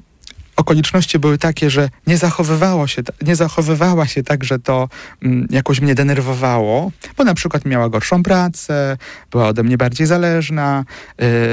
[0.57, 4.89] okoliczności były takie, że nie, zachowywało się, nie zachowywała się tak, że to
[5.23, 8.97] mm, jakoś mnie denerwowało, bo na przykład miała gorszą pracę,
[9.31, 10.85] była ode mnie bardziej zależna,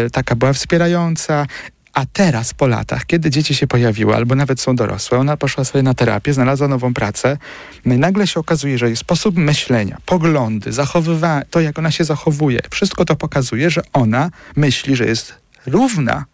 [0.06, 1.46] y, taka była wspierająca.
[1.92, 5.82] A teraz, po latach, kiedy dzieci się pojawiły, albo nawet są dorosłe, ona poszła sobie
[5.82, 7.38] na terapię, znalazła nową pracę,
[7.84, 12.04] no i nagle się okazuje, że jej sposób myślenia, poglądy, zachowywanie, to jak ona się
[12.04, 15.34] zachowuje, wszystko to pokazuje, że ona myśli, że jest
[15.66, 16.24] równa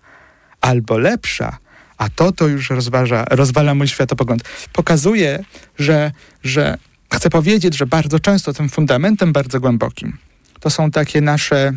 [0.61, 1.59] albo lepsza,
[2.01, 4.43] a to to już rozważa, rozwala mój światopogląd.
[4.73, 5.45] Pokazuje,
[5.79, 6.13] że,
[6.45, 6.79] że
[7.15, 10.19] chcę powiedzieć, że bardzo często tym fundamentem bardzo głębokim
[10.61, 11.73] to są takie nasze,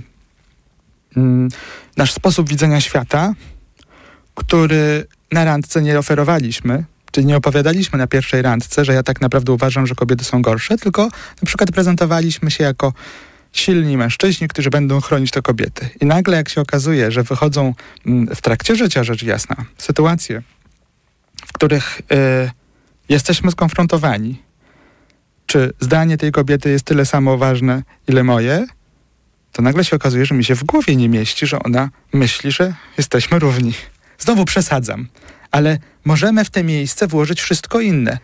[1.18, 1.50] mm,
[1.98, 3.34] nasz sposób widzenia świata,
[4.36, 9.52] który na randce nie oferowaliśmy, czyli nie opowiadaliśmy na pierwszej randce, że ja tak naprawdę
[9.52, 11.04] uważam, że kobiety są gorsze, tylko
[11.42, 12.94] na przykład prezentowaliśmy się jako
[13.54, 15.89] silni mężczyźni, którzy będą chronić te kobiety.
[16.01, 17.74] I nagle jak się okazuje, że wychodzą
[18.06, 20.41] mm, w trakcie życia, rzecz jasna, sytuacje,
[21.45, 22.51] w których y,
[23.10, 24.41] jesteśmy skonfrontowani,
[25.45, 28.66] czy zdanie tej kobiety jest tyle samo ważne, ile moje,
[29.51, 32.74] to nagle się okazuje, że mi się w głowie nie mieści, że ona myśli, że
[32.97, 33.74] jesteśmy równi.
[34.20, 35.08] Znowu przesadzam,
[35.51, 38.18] ale możemy w te miejsce włożyć wszystko inne.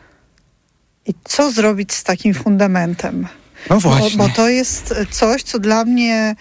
[1.05, 3.27] I co zrobić z takim fundamentem?
[3.69, 4.17] No właśnie.
[4.17, 6.35] Bo, bo to jest coś, co dla mnie,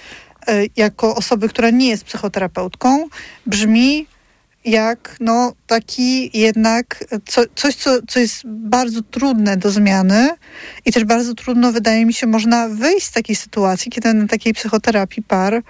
[0.47, 3.09] e, jako osoby, która nie jest psychoterapeutką,
[3.47, 4.07] brzmi
[4.65, 10.31] jak no, taki jednak co, coś, co, co jest bardzo trudne do zmiany
[10.85, 14.55] i też bardzo trudno, wydaje mi się, można wyjść z takiej sytuacji, kiedy na takiej
[14.55, 15.63] psychoterapii par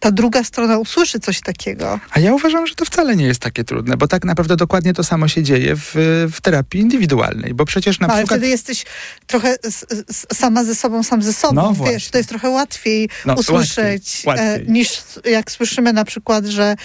[0.00, 2.00] ta druga strona usłyszy coś takiego.
[2.10, 5.04] A ja uważam, że to wcale nie jest takie trudne, bo tak naprawdę dokładnie to
[5.04, 5.90] samo się dzieje w,
[6.32, 8.38] w terapii indywidualnej, bo przecież na No, ale przykład...
[8.40, 8.84] wtedy jesteś
[9.26, 11.54] trochę s, s, sama ze sobą, sam ze sobą.
[11.54, 12.10] No Wiesz, właśnie.
[12.10, 14.66] to jest trochę łatwiej No, usłyszeć łatwiej, łatwiej.
[14.68, 16.76] E, niż jak słyszymy na przykład, że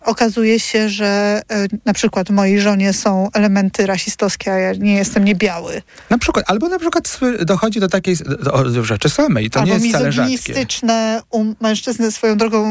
[0.00, 4.94] okazuje się, że e, na przykład w mojej żonie są elementy rasistowskie, a ja nie
[4.94, 5.82] jestem niebiały.
[6.10, 9.84] Na przykład, albo na przykład dochodzi do takiej do, do rzeczy samej, to nie Albo
[9.84, 10.32] jest wcale rzadkie.
[10.32, 12.61] mizoginistyczne u mężczyzny swoją drogą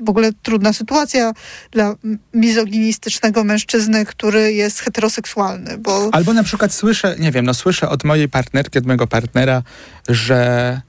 [0.00, 1.32] w ogóle trudna sytuacja
[1.70, 1.94] dla
[2.34, 8.04] mizoginistycznego mężczyzny, który jest heteroseksualny, bo Albo na przykład słyszę, nie wiem, no słyszę od
[8.04, 9.62] mojej partnerki, od mojego partnera,
[10.08, 10.80] że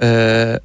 [0.00, 0.60] e,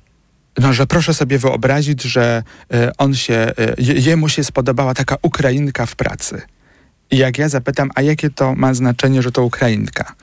[0.58, 2.43] no, że proszę sobie wyobrazić, że
[2.74, 6.41] e, on się, je, jemu się spodobała taka Ukrainka w pracy.
[7.12, 10.16] I jak ja zapytam, a jakie to ma znaczenie, że to Ukrainka?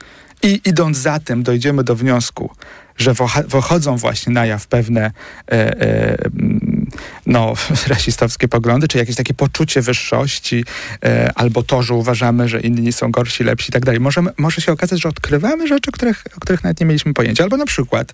[0.43, 2.51] I idąc za tym, dojdziemy do wniosku,
[2.97, 3.13] że
[3.47, 6.89] wychodzą właśnie na jaw pewne e, e, mm,
[7.25, 7.53] no,
[7.87, 10.65] rasistowskie poglądy, czy jakieś takie poczucie wyższości,
[11.03, 14.01] e, albo to, że uważamy, że inni są gorsi, lepsi i tak dalej.
[14.37, 17.43] Może się okazać, że odkrywamy rzeczy, których, o których nawet nie mieliśmy pojęcia.
[17.43, 18.13] Albo na przykład,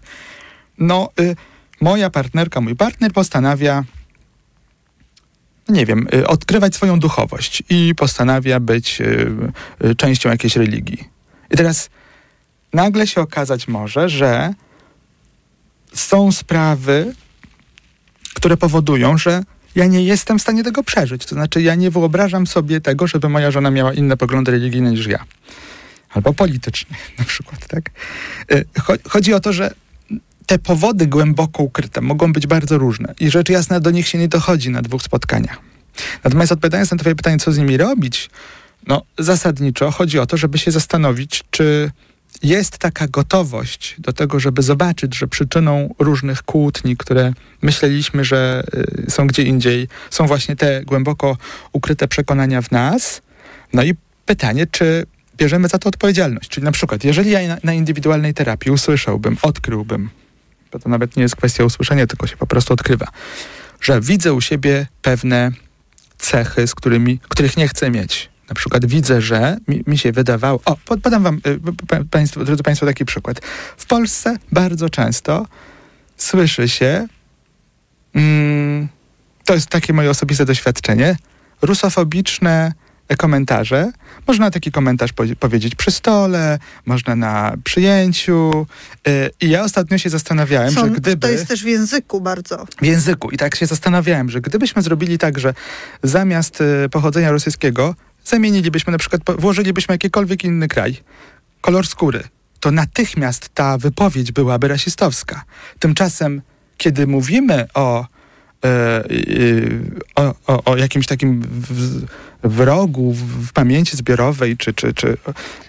[0.78, 1.36] no, y,
[1.82, 3.84] moja partnerka, mój partner postanawia
[5.70, 9.32] nie wiem, y, odkrywać swoją duchowość i postanawia być y,
[9.86, 11.10] y, częścią jakiejś religii.
[11.52, 11.90] I teraz
[12.76, 14.54] nagle się okazać może, że
[15.94, 17.16] są sprawy,
[18.34, 19.44] które powodują, że
[19.76, 21.26] ja nie jestem w stanie tego przeżyć.
[21.26, 25.08] To znaczy, ja nie wyobrażam sobie tego, żeby moja żona miała inne poglądy religijne niż
[25.08, 25.24] ja.
[26.10, 27.90] Albo polityczne na przykład, tak?
[28.52, 29.74] Y, cho- Chodzi o to, że
[30.46, 34.28] te powody głęboko ukryte mogą być bardzo różne i rzecz jasna do nich się nie
[34.28, 35.60] dochodzi na dwóch spotkaniach.
[36.24, 38.30] Natomiast odpowiadając na twoje pytanie, co z nimi robić,
[38.88, 41.92] no zasadniczo chodzi o to, żeby się zastanowić, czy
[42.44, 48.64] jest taka gotowość do tego, żeby zobaczyć, że przyczyną różnych kłótni, które myśleliśmy, że
[49.08, 51.38] y, są gdzie indziej, są właśnie te głęboko
[51.74, 53.22] ukryte przekonania w nas.
[53.74, 53.94] No i
[54.26, 55.06] pytanie, czy
[55.38, 56.50] bierzemy za to odpowiedzialność.
[56.50, 60.10] Czyli na przykład, jeżeli ja na, na indywidualnej terapii usłyszałbym, odkryłbym,
[60.72, 63.08] bo to nawet nie jest kwestia usłyszenia, tylko się po prostu odkrywa,
[63.82, 65.52] że widzę u siebie pewne
[66.18, 68.30] cechy, z którymi, których nie chcę mieć.
[68.50, 70.62] Na przykład widzę, że mi, mi się wydawało.
[70.66, 73.42] O, pod- podam wam, y, pa- państwu, drodzy Państwo, taki przykład.
[73.78, 75.48] W Polsce bardzo często
[76.18, 77.08] słyszy się,
[78.16, 78.88] mm,
[79.46, 81.18] to jest takie moje osobiste doświadczenie,
[81.62, 82.74] rusofobiczne
[83.18, 83.92] komentarze.
[84.28, 88.66] Można taki komentarz po powiedzieć przy stole, można na przyjęciu.
[89.08, 91.18] Yy, I ja ostatnio się zastanawiałem, Są, że gdyby...
[91.18, 92.66] To jest też w języku bardzo.
[92.82, 93.30] W języku.
[93.32, 95.54] I tak się zastanawiałem, że gdybyśmy zrobili tak, że
[96.04, 100.98] zamiast y, pochodzenia rosyjskiego zamienilibyśmy na przykład, włożylibyśmy jakikolwiek inny kraj,
[101.62, 102.24] kolor skóry,
[102.60, 105.44] to natychmiast ta wypowiedź byłaby rasistowska.
[105.80, 106.42] Tymczasem,
[106.78, 108.06] kiedy mówimy o,
[108.66, 109.80] e, y,
[110.16, 112.06] o, o, o jakimś takim w,
[112.44, 114.74] wrogu w, w pamięci zbiorowej, czy...
[114.74, 115.18] czy, czy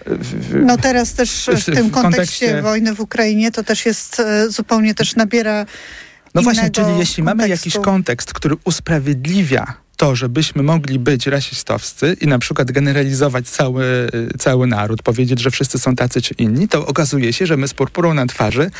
[0.05, 4.19] w, w, No teraz też w tym kontekście kontekście- wojny w Ukrainie to też jest
[4.19, 5.65] e, zupełnie też nabiera
[6.35, 7.69] No właśnie, czyli jeśli mamy kontekstu.
[7.69, 14.67] jakiś kontekst, który usprawiedliwia to, żebyśmy mogli być rasistowscy i na przykład generalizować cały, cały
[14.67, 18.13] naród, powiedzieć, że wszyscy są tacy czy inni, to okazuje się, że my z purpurą
[18.13, 18.71] na twarzy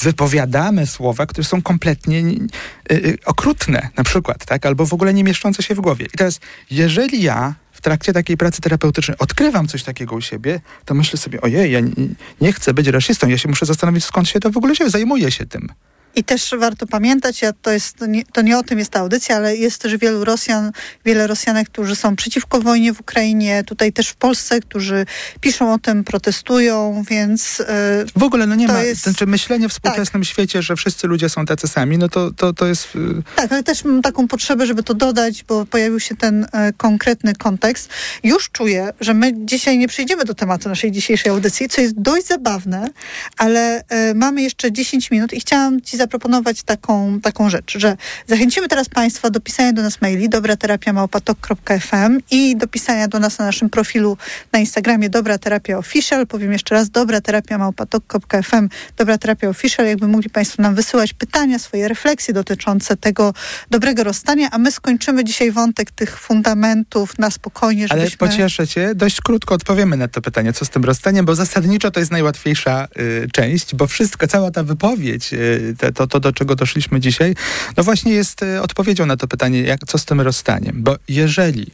[0.00, 4.66] wypowiadamy słowa, które są kompletnie y, y, okrutne, na przykład, tak?
[4.66, 6.06] albo w ogóle nie mieszczące się w głowie.
[6.14, 10.94] I teraz, jeżeli ja w trakcie takiej pracy terapeutycznej odkrywam coś takiego u siebie, to
[10.94, 11.92] myślę sobie, ojej, ja nie,
[12.40, 15.30] nie chcę być rasistą, ja się muszę zastanowić, skąd się to w ogóle się zajmuje
[15.30, 15.68] się tym.
[16.16, 19.36] I też warto pamiętać, ja, to, jest, nie, to nie o tym jest ta audycja,
[19.36, 20.72] ale jest też wielu Rosjan,
[21.04, 25.06] wiele Rosjanek, którzy są przeciwko wojnie w Ukrainie, tutaj też w Polsce, którzy
[25.40, 29.68] piszą o tym, protestują, więc e, W ogóle no nie To ma, jest- znaczy myślenie
[29.68, 32.96] w współczesnym świecie, że wszyscy ludzie są tacy sami, no to, to, to jest...
[32.96, 36.72] y, tak, ale też mam taką potrzebę, żeby to dodać, bo pojawił się ten e,
[36.72, 37.90] konkretny kontekst.
[38.22, 42.26] Już czuję, że my dzisiaj nie przejdziemy do tematu naszej dzisiejszej audycji, co jest dość
[42.26, 42.88] zabawne,
[43.36, 47.96] ale e, mamy jeszcze 10 minut i chciałam ci zaproponować taką, taką rzecz, że
[48.26, 53.44] zachęcimy teraz Państwa do pisania do nas maili dobraterapia.małpatok.fm i do pisania do nas na
[53.44, 54.16] naszym profilu
[54.52, 56.26] na Instagramie Dobra Terapia Official.
[56.26, 59.86] Powiem jeszcze raz, dobraterapia.małpatok.fm Dobra Terapia Official.
[59.86, 63.34] Jakby mogli Państwo nam wysyłać pytania, swoje refleksje dotyczące tego
[63.70, 68.28] dobrego rozstania, a my skończymy dzisiaj wątek tych fundamentów na spokojnie, Ale żebyśmy...
[68.28, 72.00] pocieszę cię, dość krótko odpowiemy na to pytanie, co z tym rozstaniem, bo zasadniczo to
[72.00, 76.56] jest najłatwiejsza y, część, bo wszystko, cała ta wypowiedź, y, te, to, to, do czego
[76.56, 77.34] doszliśmy dzisiaj,
[77.76, 80.82] no właśnie jest y, odpowiedzią na to pytanie, jak, co z tym rozstaniem.
[80.82, 81.70] Bo jeżeli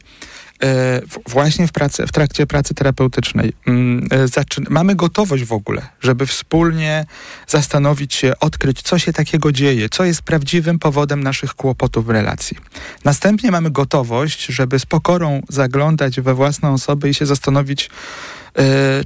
[1.09, 6.25] w- właśnie w, pracy, w trakcie pracy terapeutycznej mm, zaczyn- mamy gotowość w ogóle, żeby
[6.25, 7.05] wspólnie
[7.47, 12.57] zastanowić się, odkryć, co się takiego dzieje, co jest prawdziwym powodem naszych kłopotów w relacji.
[13.05, 17.89] Następnie mamy gotowość, żeby z pokorą zaglądać we własną osobę i się zastanowić,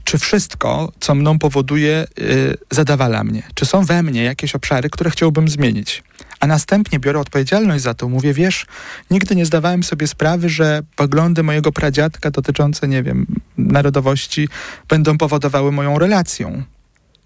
[0.03, 3.43] czy wszystko, co mną powoduje, y, zadawala mnie.
[3.53, 6.03] Czy są we mnie jakieś obszary, które chciałbym zmienić.
[6.39, 8.09] A następnie biorę odpowiedzialność za to.
[8.09, 8.65] Mówię, wiesz,
[9.11, 13.25] nigdy nie zdawałem sobie sprawy, że poglądy mojego pradziadka dotyczące, nie wiem,
[13.57, 14.49] narodowości
[14.89, 16.63] będą powodowały moją relacją.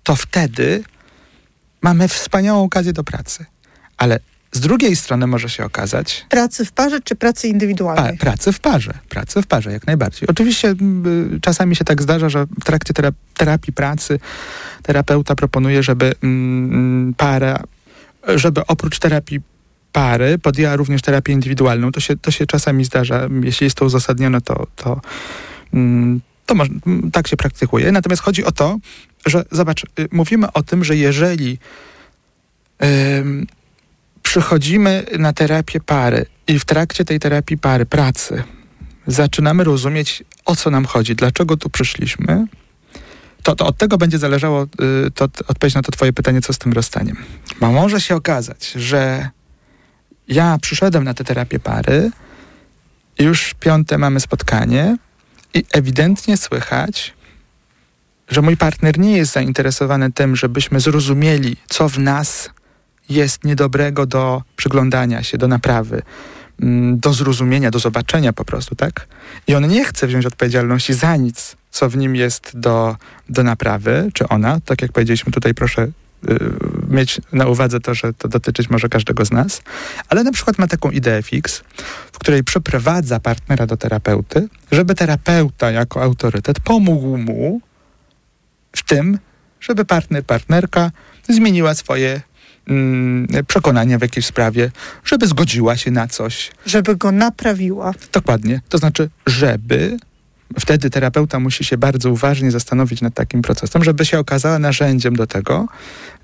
[0.03, 0.83] To wtedy
[1.81, 3.45] mamy wspaniałą okazję do pracy.
[3.97, 4.19] Ale
[4.51, 8.17] z drugiej strony może się okazać, Pracy w parze czy pracy pa, indywidualnej?
[8.17, 10.29] pracy w parze, pracy w parze, jak najbardziej.
[10.29, 10.69] Oczywiście
[11.35, 14.19] y, czasami się tak zdarza, że w trakcie tera- terapii pracy
[14.83, 17.63] terapeuta proponuje, żeby mm, para,
[18.35, 19.39] żeby oprócz terapii
[19.91, 21.91] pary podjęła również terapię indywidualną.
[21.91, 23.27] To się, to się czasami zdarza.
[23.43, 25.01] Jeśli jest to uzasadnione, to, to,
[25.73, 27.91] mm, to moż, mm, tak się praktykuje.
[27.91, 28.77] Natomiast chodzi o to,
[29.25, 31.57] że zobacz, y, mówimy o tym, że jeżeli
[32.83, 33.47] ym,
[34.29, 38.43] przychodzimy na terapię pary i w trakcie tej terapii pary, pracy,
[39.07, 42.47] zaczynamy rozumieć, o co nam chodzi, dlaczego tu przyszliśmy,
[43.43, 44.63] to, to od tego będzie zależało
[45.07, 47.17] y, to, odpowiedź na to twoje pytanie, co z tym rozstaniem.
[47.59, 49.29] Bo może się okazać, że
[50.27, 52.11] ja przyszedłem na tę terapię pary,
[53.19, 54.97] już piąte mamy spotkanie
[55.53, 57.13] i ewidentnie słychać,
[58.27, 62.49] że mój partner nie jest zainteresowany tym, żebyśmy zrozumieli, co w nas
[63.09, 66.01] jest niedobrego do przyglądania się, do naprawy,
[66.61, 69.07] mm, do zrozumienia, do zobaczenia po prostu, tak?
[69.47, 72.95] I on nie chce wziąć odpowiedzialności za nic, co w nim jest do,
[73.29, 76.39] do naprawy, czy ona, tak jak powiedzieliśmy tutaj, proszę y,
[76.89, 79.61] mieć na uwadze to, że to dotyczyć może każdego z nas,
[80.09, 81.63] ale na przykład ma taką ideę fix,
[82.11, 87.61] w której przeprowadza partnera do terapeuty, żeby terapeuta jako autorytet pomógł mu
[88.75, 89.19] w tym,
[89.61, 90.91] żeby partner, partnerka
[91.29, 92.21] zmieniła swoje
[93.47, 94.71] przekonania w jakiejś sprawie,
[95.05, 96.51] żeby zgodziła się na coś.
[96.65, 97.93] Żeby go naprawiła.
[98.13, 98.61] Dokładnie.
[98.69, 99.97] To znaczy, żeby
[100.59, 105.27] wtedy terapeuta musi się bardzo uważnie zastanowić nad takim procesem, żeby się okazała narzędziem do
[105.27, 105.67] tego,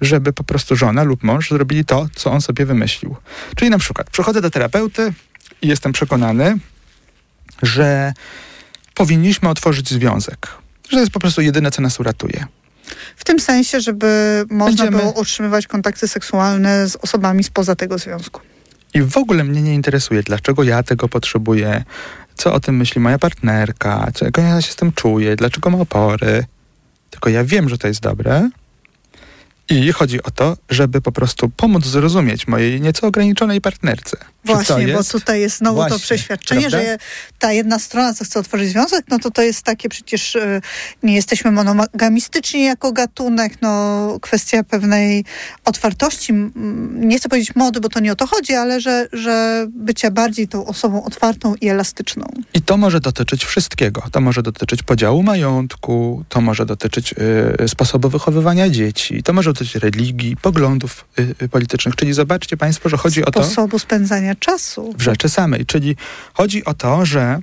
[0.02, 3.16] żeby po prostu żona lub mąż zrobili to, co on sobie wymyślił.
[3.56, 5.14] Czyli na przykład przychodzę do terapeuty
[5.62, 6.58] i jestem przekonany,
[7.64, 8.14] że
[8.94, 10.48] powinniśmy otworzyć związek.
[10.90, 12.46] Że to jest po prostu jedyne, co nas uratuje.
[13.16, 18.42] W tym sensie, żeby można Będziemy- było utrzymywać kontakty seksualne z osobami spoza tego związku.
[18.94, 21.84] I w ogóle mnie nie interesuje, dlaczego ja tego potrzebuję,
[22.36, 25.78] co o tym myśli moja partnerka, co, jak ja się z tym czuję, dlaczego ma
[25.78, 26.46] opory.
[27.10, 28.50] Tylko ja wiem, że to jest dobre.
[29.70, 34.18] I chodzi o to, żeby po prostu pomóc zrozumieć mojej nieco ograniczonej partnerce.
[34.46, 36.82] To Właśnie, bo tutaj jest znowu to Właśnie, przeświadczenie, prawda?
[36.82, 36.98] że
[37.40, 40.62] ta jedna strona, co chce otworzyć związek, no to to jest takie przecież e,
[41.04, 45.26] nie jesteśmy monogamistyczni jako gatunek, no kwestia pewnej
[45.66, 46.34] otwartości,
[46.96, 50.48] nie chcę powiedzieć mody, bo to nie o to chodzi, ale że, że bycia bardziej
[50.48, 52.26] tą osobą otwartą i elastyczną.
[52.54, 54.04] I to może dotyczyć wszystkiego.
[54.12, 57.16] To może dotyczyć podziału majątku, to może dotyczyć
[57.64, 61.06] y, sposobu wychowywania dzieci, to może dotyczyć religii, poglądów
[61.42, 61.96] y, politycznych.
[61.96, 64.94] Czyli zobaczcie Państwo, że chodzi o to Sposobu spędzania czasu.
[64.98, 65.66] w rzeczy samej.
[65.66, 65.96] Czyli
[66.34, 67.40] chodzi o to, że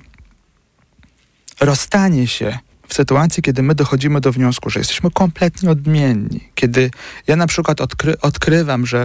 [1.59, 6.91] rozstanie się w sytuacji, kiedy my dochodzimy do wniosku, że jesteśmy kompletnie odmienni, kiedy
[7.27, 8.97] ja na przykład odkry, odkrywam, że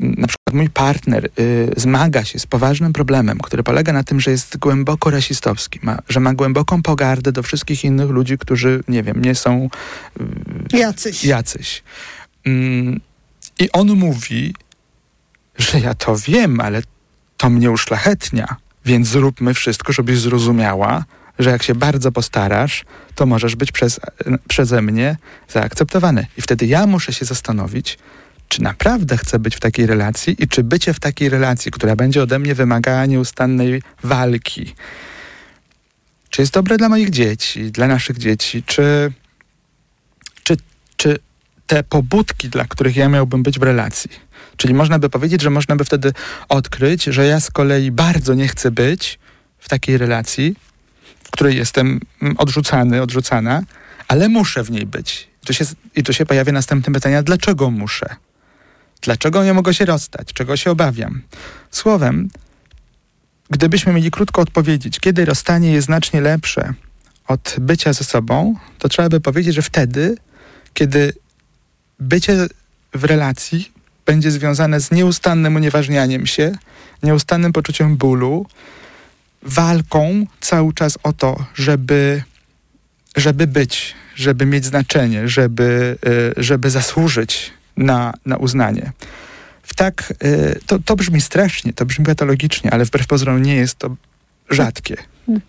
[0.00, 4.20] mm, na przykład mój partner y, zmaga się z poważnym problemem, który polega na tym,
[4.20, 9.02] że jest głęboko rasistowski, ma, że ma głęboką pogardę do wszystkich innych ludzi, którzy, nie
[9.02, 9.68] wiem, nie są
[10.72, 11.24] Jacyś.
[11.24, 11.82] jacyś.
[12.46, 13.00] Mm,
[13.58, 14.54] I on mówi,
[15.58, 16.82] że ja to wiem, ale
[17.42, 21.04] to mnie uszlachetnia, więc zróbmy wszystko, żebyś zrozumiała,
[21.38, 22.84] że jak się bardzo postarasz,
[23.14, 24.00] to możesz być przez,
[24.48, 25.16] przeze mnie
[25.48, 26.26] zaakceptowany.
[26.38, 27.98] I wtedy ja muszę się zastanowić,
[28.48, 32.22] czy naprawdę chcę być w takiej relacji i czy bycie w takiej relacji, która będzie
[32.22, 34.74] ode mnie wymagała nieustannej walki,
[36.30, 39.12] czy jest dobre dla moich dzieci, dla naszych dzieci, czy,
[40.44, 40.56] czy,
[40.96, 41.18] czy
[41.66, 44.10] te pobudki, dla których ja miałbym być w relacji.
[44.62, 46.12] Czyli można by powiedzieć, że można by wtedy
[46.48, 49.18] odkryć, że ja z kolei bardzo nie chcę być
[49.58, 50.56] w takiej relacji,
[51.24, 53.62] w której jestem mm, odrzucany, odrzucana,
[54.08, 55.28] ale muszę w niej być.
[55.42, 55.64] I tu się,
[55.96, 58.06] i tu się pojawia następne pytanie, dlaczego muszę?
[59.00, 60.32] Dlaczego nie mogę się rozstać?
[60.32, 61.22] Czego się obawiam?
[61.70, 62.30] Słowem,
[63.50, 66.74] gdybyśmy mieli krótko odpowiedzieć, kiedy rozstanie jest znacznie lepsze
[67.28, 70.16] od bycia ze sobą, to trzeba by powiedzieć, że wtedy,
[70.74, 71.12] kiedy
[71.98, 72.46] bycie
[72.94, 73.71] w relacji
[74.06, 76.52] będzie związane z nieustannym unieważnianiem się,
[77.02, 78.46] nieustannym poczuciem bólu,
[79.42, 82.22] walką cały czas o to, żeby,
[83.16, 85.98] żeby być, żeby mieć znaczenie, żeby,
[86.38, 88.92] y, żeby zasłużyć na, na uznanie.
[89.62, 93.78] W tak, y, to, to brzmi strasznie, to brzmi patologicznie, ale wbrew pozorom nie jest
[93.78, 93.96] to
[94.50, 94.96] rzadkie.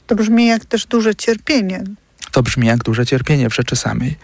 [0.08, 1.84] To brzmi jak też duże cierpienie.
[2.32, 4.16] To brzmi jak duże cierpienie w rzeczy samej.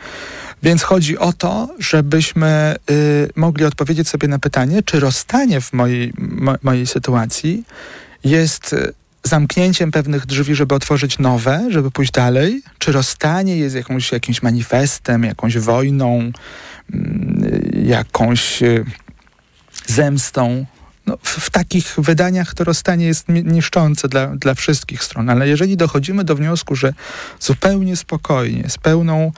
[0.64, 6.14] Więc chodzi o to, żebyśmy y, mogli odpowiedzieć sobie na pytanie, czy rozstanie w mojej,
[6.18, 7.64] mo, mojej sytuacji
[8.24, 8.94] jest y,
[9.24, 15.24] zamknięciem pewnych drzwi, żeby otworzyć nowe, żeby pójść dalej, czy rozstanie jest jakąś, jakimś manifestem,
[15.24, 16.32] jakąś wojną,
[16.94, 17.52] mm,
[17.86, 18.86] jakąś y,
[19.88, 20.66] zemstą.
[21.06, 25.48] No, w, w takich wydaniach to rozstanie jest ni- niszczące dla, dla wszystkich stron, ale
[25.48, 26.94] jeżeli dochodzimy do wniosku, że
[27.40, 29.32] zupełnie spokojnie, z pełną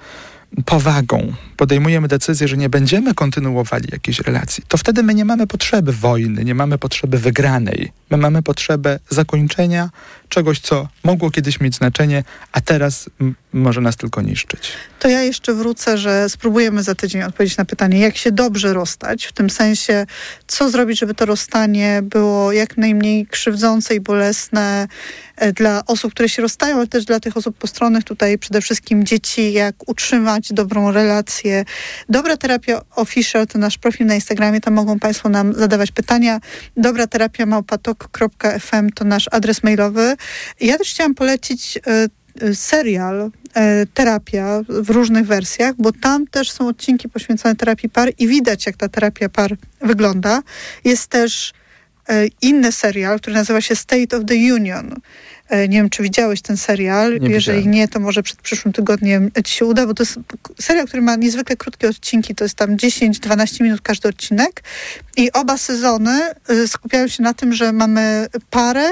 [0.66, 5.94] powagą podejmujemy decyzję, że nie będziemy kontynuowali jakiejś relacji, to wtedy my nie mamy potrzeby
[5.94, 7.92] wojny, nie mamy potrzeby wygranej.
[8.10, 9.90] My mamy potrzebę zakończenia
[10.32, 13.10] czegoś, co mogło kiedyś mieć znaczenie, a teraz
[13.54, 14.72] może nas tylko niszczyć.
[15.00, 19.26] To ja jeszcze wrócę, że spróbujemy za tydzień odpowiedzieć na pytanie, jak się dobrze rozstać,
[19.26, 20.06] w tym sensie,
[20.48, 24.88] co zrobić, żeby to rozstanie było jak najmniej krzywdzące i bolesne
[25.36, 29.06] e, dla osób, które się rozstają, ale też dla tych osób postronnych, tutaj przede wszystkim
[29.06, 31.66] dzieci, jak utrzymać dobrą relację.
[32.10, 36.40] Dobra terapia official to nasz profil na Instagramie, tam mogą Państwo nam zadawać pytania.
[36.78, 40.16] Dobra terapia małpatok.fm to nasz adres mailowy.
[40.62, 41.82] Ja też chciałam polecić e,
[42.42, 48.12] e, serial e, Terapia w różnych wersjach, bo tam też są odcinki poświęcone terapii par
[48.20, 50.42] i widać, jak ta terapia par wygląda.
[50.84, 51.54] Jest też
[52.42, 54.96] inny serial, który nazywa się State of the Union.
[55.52, 57.20] Nie wiem, czy widziałeś ten serial.
[57.20, 57.76] Nie Jeżeli widziałem.
[57.76, 60.20] nie, to może przed przyszłym tygodniem ci się uda, bo to jest
[60.62, 62.36] serial, który ma niezwykle krótkie odcinki.
[62.36, 64.64] To jest tam 10-12 minut każdy odcinek.
[65.18, 66.22] I oba sezony
[66.68, 68.90] skupiają się na tym, że mamy parę,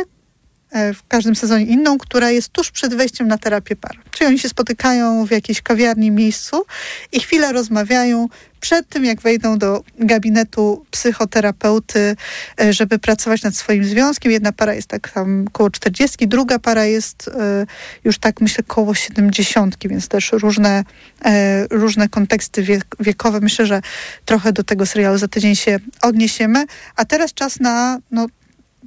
[0.72, 3.98] w każdym sezonie inną, która jest tuż przed wejściem na terapię par.
[4.12, 6.66] Czyli oni się spotykają w jakiejś kawiarni, miejscu
[7.12, 8.28] i chwilę rozmawiają
[8.60, 12.16] przed tym, jak wejdą do gabinetu psychoterapeuty,
[12.62, 14.32] e, żeby pracować nad swoim związkiem.
[14.32, 17.66] Jedna para jest tak tam koło 40, druga para jest e,
[18.04, 20.84] już tak myślę koło 70, więc też różne,
[21.26, 23.40] e, różne konteksty wiek, wiekowe.
[23.40, 23.82] Myślę, że
[24.26, 26.66] trochę do tego serialu za tydzień się odniesiemy.
[26.96, 28.28] A teraz czas na no,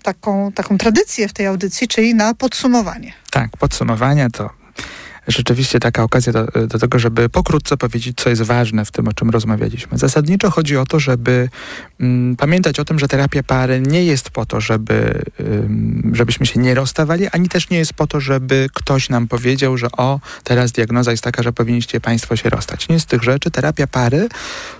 [0.03, 3.13] taką, taką tradycję w tej audycji, czyli na podsumowanie.
[3.31, 4.51] Tak, podsumowania to
[5.29, 9.13] rzeczywiście taka okazja do, do tego, żeby pokrótce powiedzieć, co jest ważne w tym, o
[9.13, 9.99] czym rozmawialiśmy.
[9.99, 11.49] Zasadniczo chodzi o to, żeby
[12.39, 15.23] pamiętać o tym, że terapia pary nie jest po to, żeby,
[16.13, 19.91] żebyśmy się nie rozstawali, ani też nie jest po to, żeby ktoś nam powiedział, że
[19.93, 22.89] o, teraz diagnoza jest taka, że powinniście państwo się rozstać.
[22.89, 23.51] Nie z tych rzeczy.
[23.51, 24.29] Terapia pary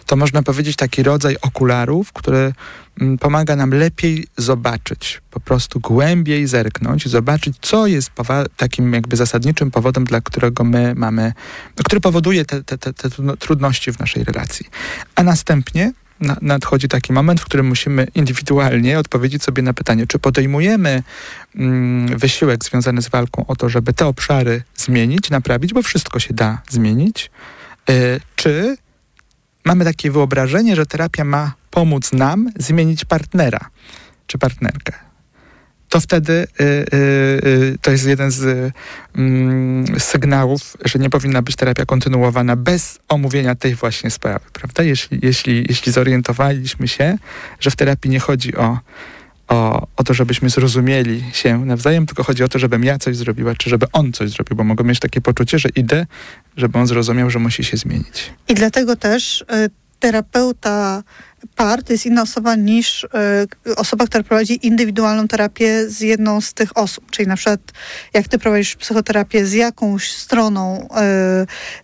[0.07, 2.53] to można powiedzieć taki rodzaj okularów, który
[3.01, 8.11] mm, pomaga nam lepiej zobaczyć, po prostu głębiej zerknąć, zobaczyć, co jest
[8.57, 11.33] takim jakby zasadniczym powodem, dla którego my mamy,
[11.85, 14.67] który powoduje te, te, te, te trudności w naszej relacji.
[15.15, 15.93] A następnie
[16.23, 21.03] na, nadchodzi taki moment, w którym musimy indywidualnie odpowiedzieć sobie na pytanie, czy podejmujemy
[21.57, 26.35] mm, wysiłek związany z walką o to, żeby te obszary zmienić, naprawić, bo wszystko się
[26.35, 27.31] da zmienić,
[27.91, 28.77] y, czy
[29.65, 33.71] mamy takie wyobrażenie, że terapia ma pomóc nam zmienić partnera
[34.27, 35.12] czy partnerkę
[35.93, 36.97] to wtedy y, y,
[37.47, 38.73] y, to jest jeden z
[39.17, 44.83] mm, sygnałów, że nie powinna być terapia kontynuowana bez omówienia tej właśnie sprawy, prawda?
[44.83, 47.19] Jeśli, jeśli, jeśli zorientowaliśmy się,
[47.61, 48.79] że w terapii nie chodzi o,
[49.49, 53.55] o, o to, żebyśmy zrozumieli się nawzajem, tylko chodzi o to, żebym ja coś zrobiła,
[53.55, 56.07] czy żeby on coś zrobił, bo mogę mieć takie poczucie, że idę,
[56.57, 58.33] żeby on zrozumiał, że musi się zmienić.
[58.49, 59.45] I dlatego też y,
[60.01, 61.03] terapeuta
[61.57, 66.55] par to jest inna osoba niż y, osoba, która prowadzi indywidualną terapię z jedną z
[66.55, 67.11] tych osób.
[67.11, 67.61] Czyli na przykład
[68.15, 70.89] jak ty prowadzisz psychoterapię z jakąś stroną,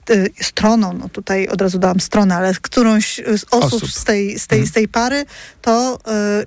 [0.08, 3.90] y, y, stroną, no tutaj od razu dałam stronę, ale z którąś z osób, osób.
[3.90, 5.24] Z, tej, z, tej, z tej pary,
[5.62, 5.98] to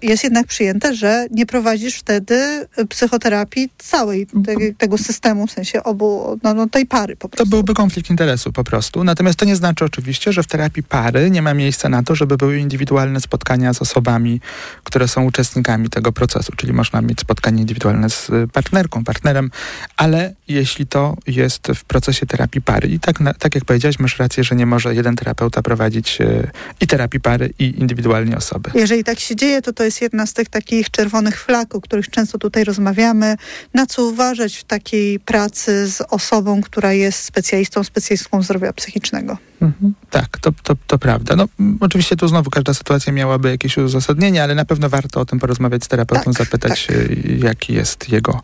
[0.02, 6.40] jest jednak przyjęte, że nie prowadzisz wtedy psychoterapii całej te, tego systemu, w sensie obu,
[6.44, 7.46] no, no, tej pary po prostu.
[7.46, 9.04] To byłby konflikt interesu po prostu.
[9.04, 12.38] Natomiast to nie znaczy oczywiście, że w terapii pary nie ma miejsca na to, żeby
[12.38, 14.42] były indywidualne indywidualne spotkania z osobami,
[14.84, 19.52] które są uczestnikami tego procesu, czyli można mieć spotkanie indywidualne z y, partnerką, partnerem,
[19.98, 24.44] ale jeśli to jest w procesie terapii pary i tak, tak jak powiedziałeś, masz rację,
[24.44, 28.72] że nie może jeden terapeuta prowadzić y, i terapii pary i indywidualnie osoby.
[28.74, 32.10] Jeżeli tak się dzieje, to to jest jedna z tych takich czerwonych flag, o których
[32.10, 33.38] często tutaj rozmawiamy,
[33.74, 39.51] na co uważać w takiej pracy z osobą, która jest specjalistą, specjalistką zdrowia psychicznego.
[39.62, 39.94] Mhm.
[40.10, 41.36] Tak, to, to, to prawda.
[41.36, 41.48] No,
[41.80, 45.84] oczywiście tu znowu każda sytuacja miałaby jakieś uzasadnienie, ale na pewno warto o tym porozmawiać
[45.84, 46.98] z terapeutą, tak, zapytać, tak.
[47.44, 48.42] jaki jest jego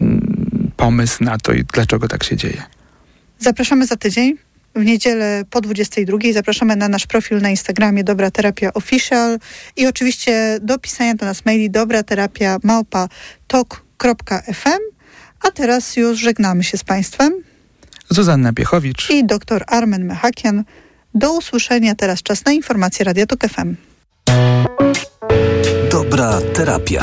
[0.00, 2.62] mm, pomysł na to i dlaczego tak się dzieje.
[3.38, 4.36] Zapraszamy za tydzień.
[4.74, 9.38] W niedzielę po 22 zapraszamy na nasz profil na Instagramie Dobra Terapia Official
[9.76, 13.08] i oczywiście do pisania do nas maili dobra terapia małpa
[13.46, 14.80] tok.fm.
[15.40, 17.51] A teraz już żegnamy się z Państwem.
[18.12, 20.64] Zuzanna Piechowicz i dr Armen Mechakian.
[21.14, 21.94] Do usłyszenia.
[21.94, 23.76] Teraz czas na informacje Radio Tok FM.
[25.90, 27.02] Dobra terapia.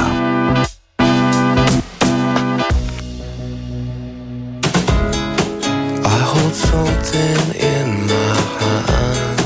[6.03, 9.39] I hold something in my hand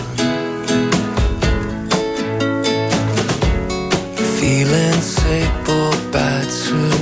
[4.40, 6.98] Feeling sick but bad too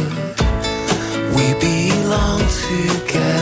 [1.36, 3.41] We belong together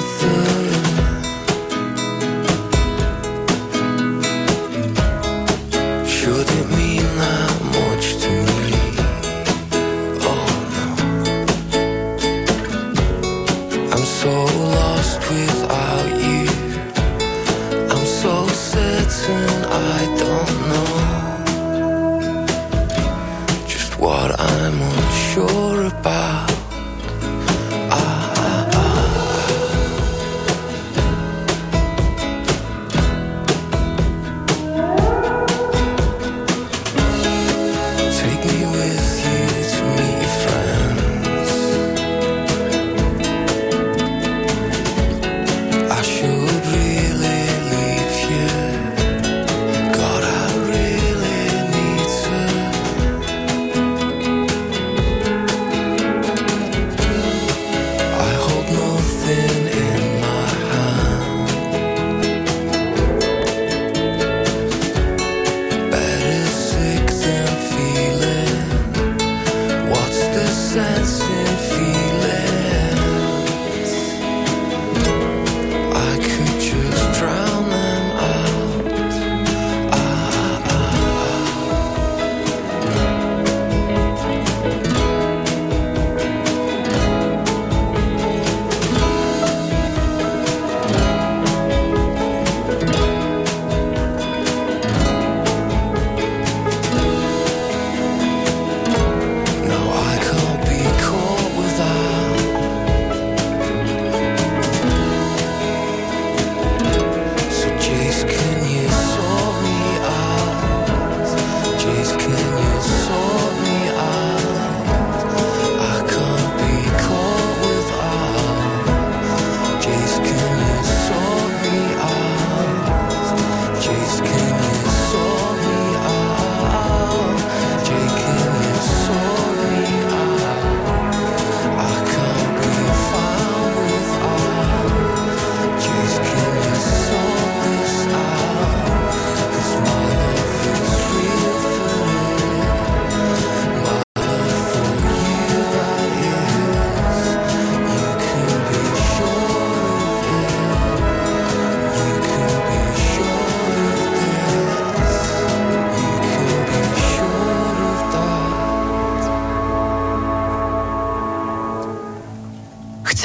[24.42, 26.59] I'm unsure about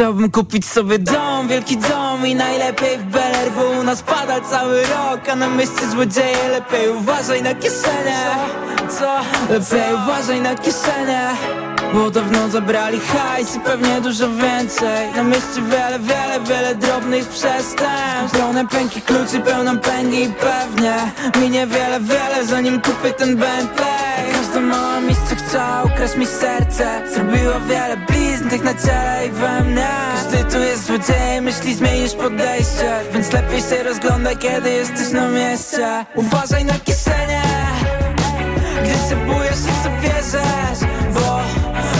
[0.04, 4.82] Chciałbym kupić sobie dom, wielki dom i najlepiej w Beler Bo u nas pada cały
[4.82, 8.20] rok, a na mieście złodzieje Lepiej uważaj na kieszenie.
[8.98, 9.20] Co?
[9.52, 11.30] Lepiej uważaj na kieszenie
[11.94, 15.12] bo dawno zabrali hajs i pewnie dużo więcej.
[15.16, 18.38] Na mieście wiele, wiele, wiele drobnych przestępstw.
[18.38, 20.94] Pełne pęki kluczy, pełną pęgi i pewnie.
[21.40, 24.32] Minie wiele, wiele zanim kupię ten Bentley.
[24.32, 27.96] Każda mała miejsce chciała ukraść mi serce Zrobiła wiele
[28.50, 29.88] tych na ciele i we mnie.
[30.14, 33.00] Każdy tu jest złodziejem, myśli zmienisz podejście.
[33.12, 36.04] Więc lepiej się rozglądaj, kiedy jesteś na mieście.
[36.14, 37.42] Uważaj na kieszenie
[38.82, 40.80] Gdy się bujesz i co bierzesz
[41.14, 41.40] Bo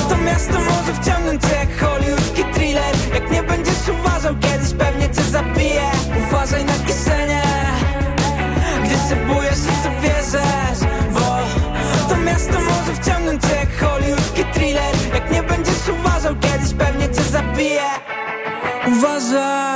[0.08, 2.94] to miasto może wciągnąć cię jak hollywoodzki thriller.
[3.14, 5.90] Jak nie będziesz uważał, kiedyś pewnie cię zabije.
[6.28, 7.42] Uważaj na kieszenie
[8.84, 10.80] Gdy się bujesz i co bierzesz
[11.12, 11.38] Bo
[12.08, 13.63] to miasto może wciągnąć cię
[19.24, 19.73] desire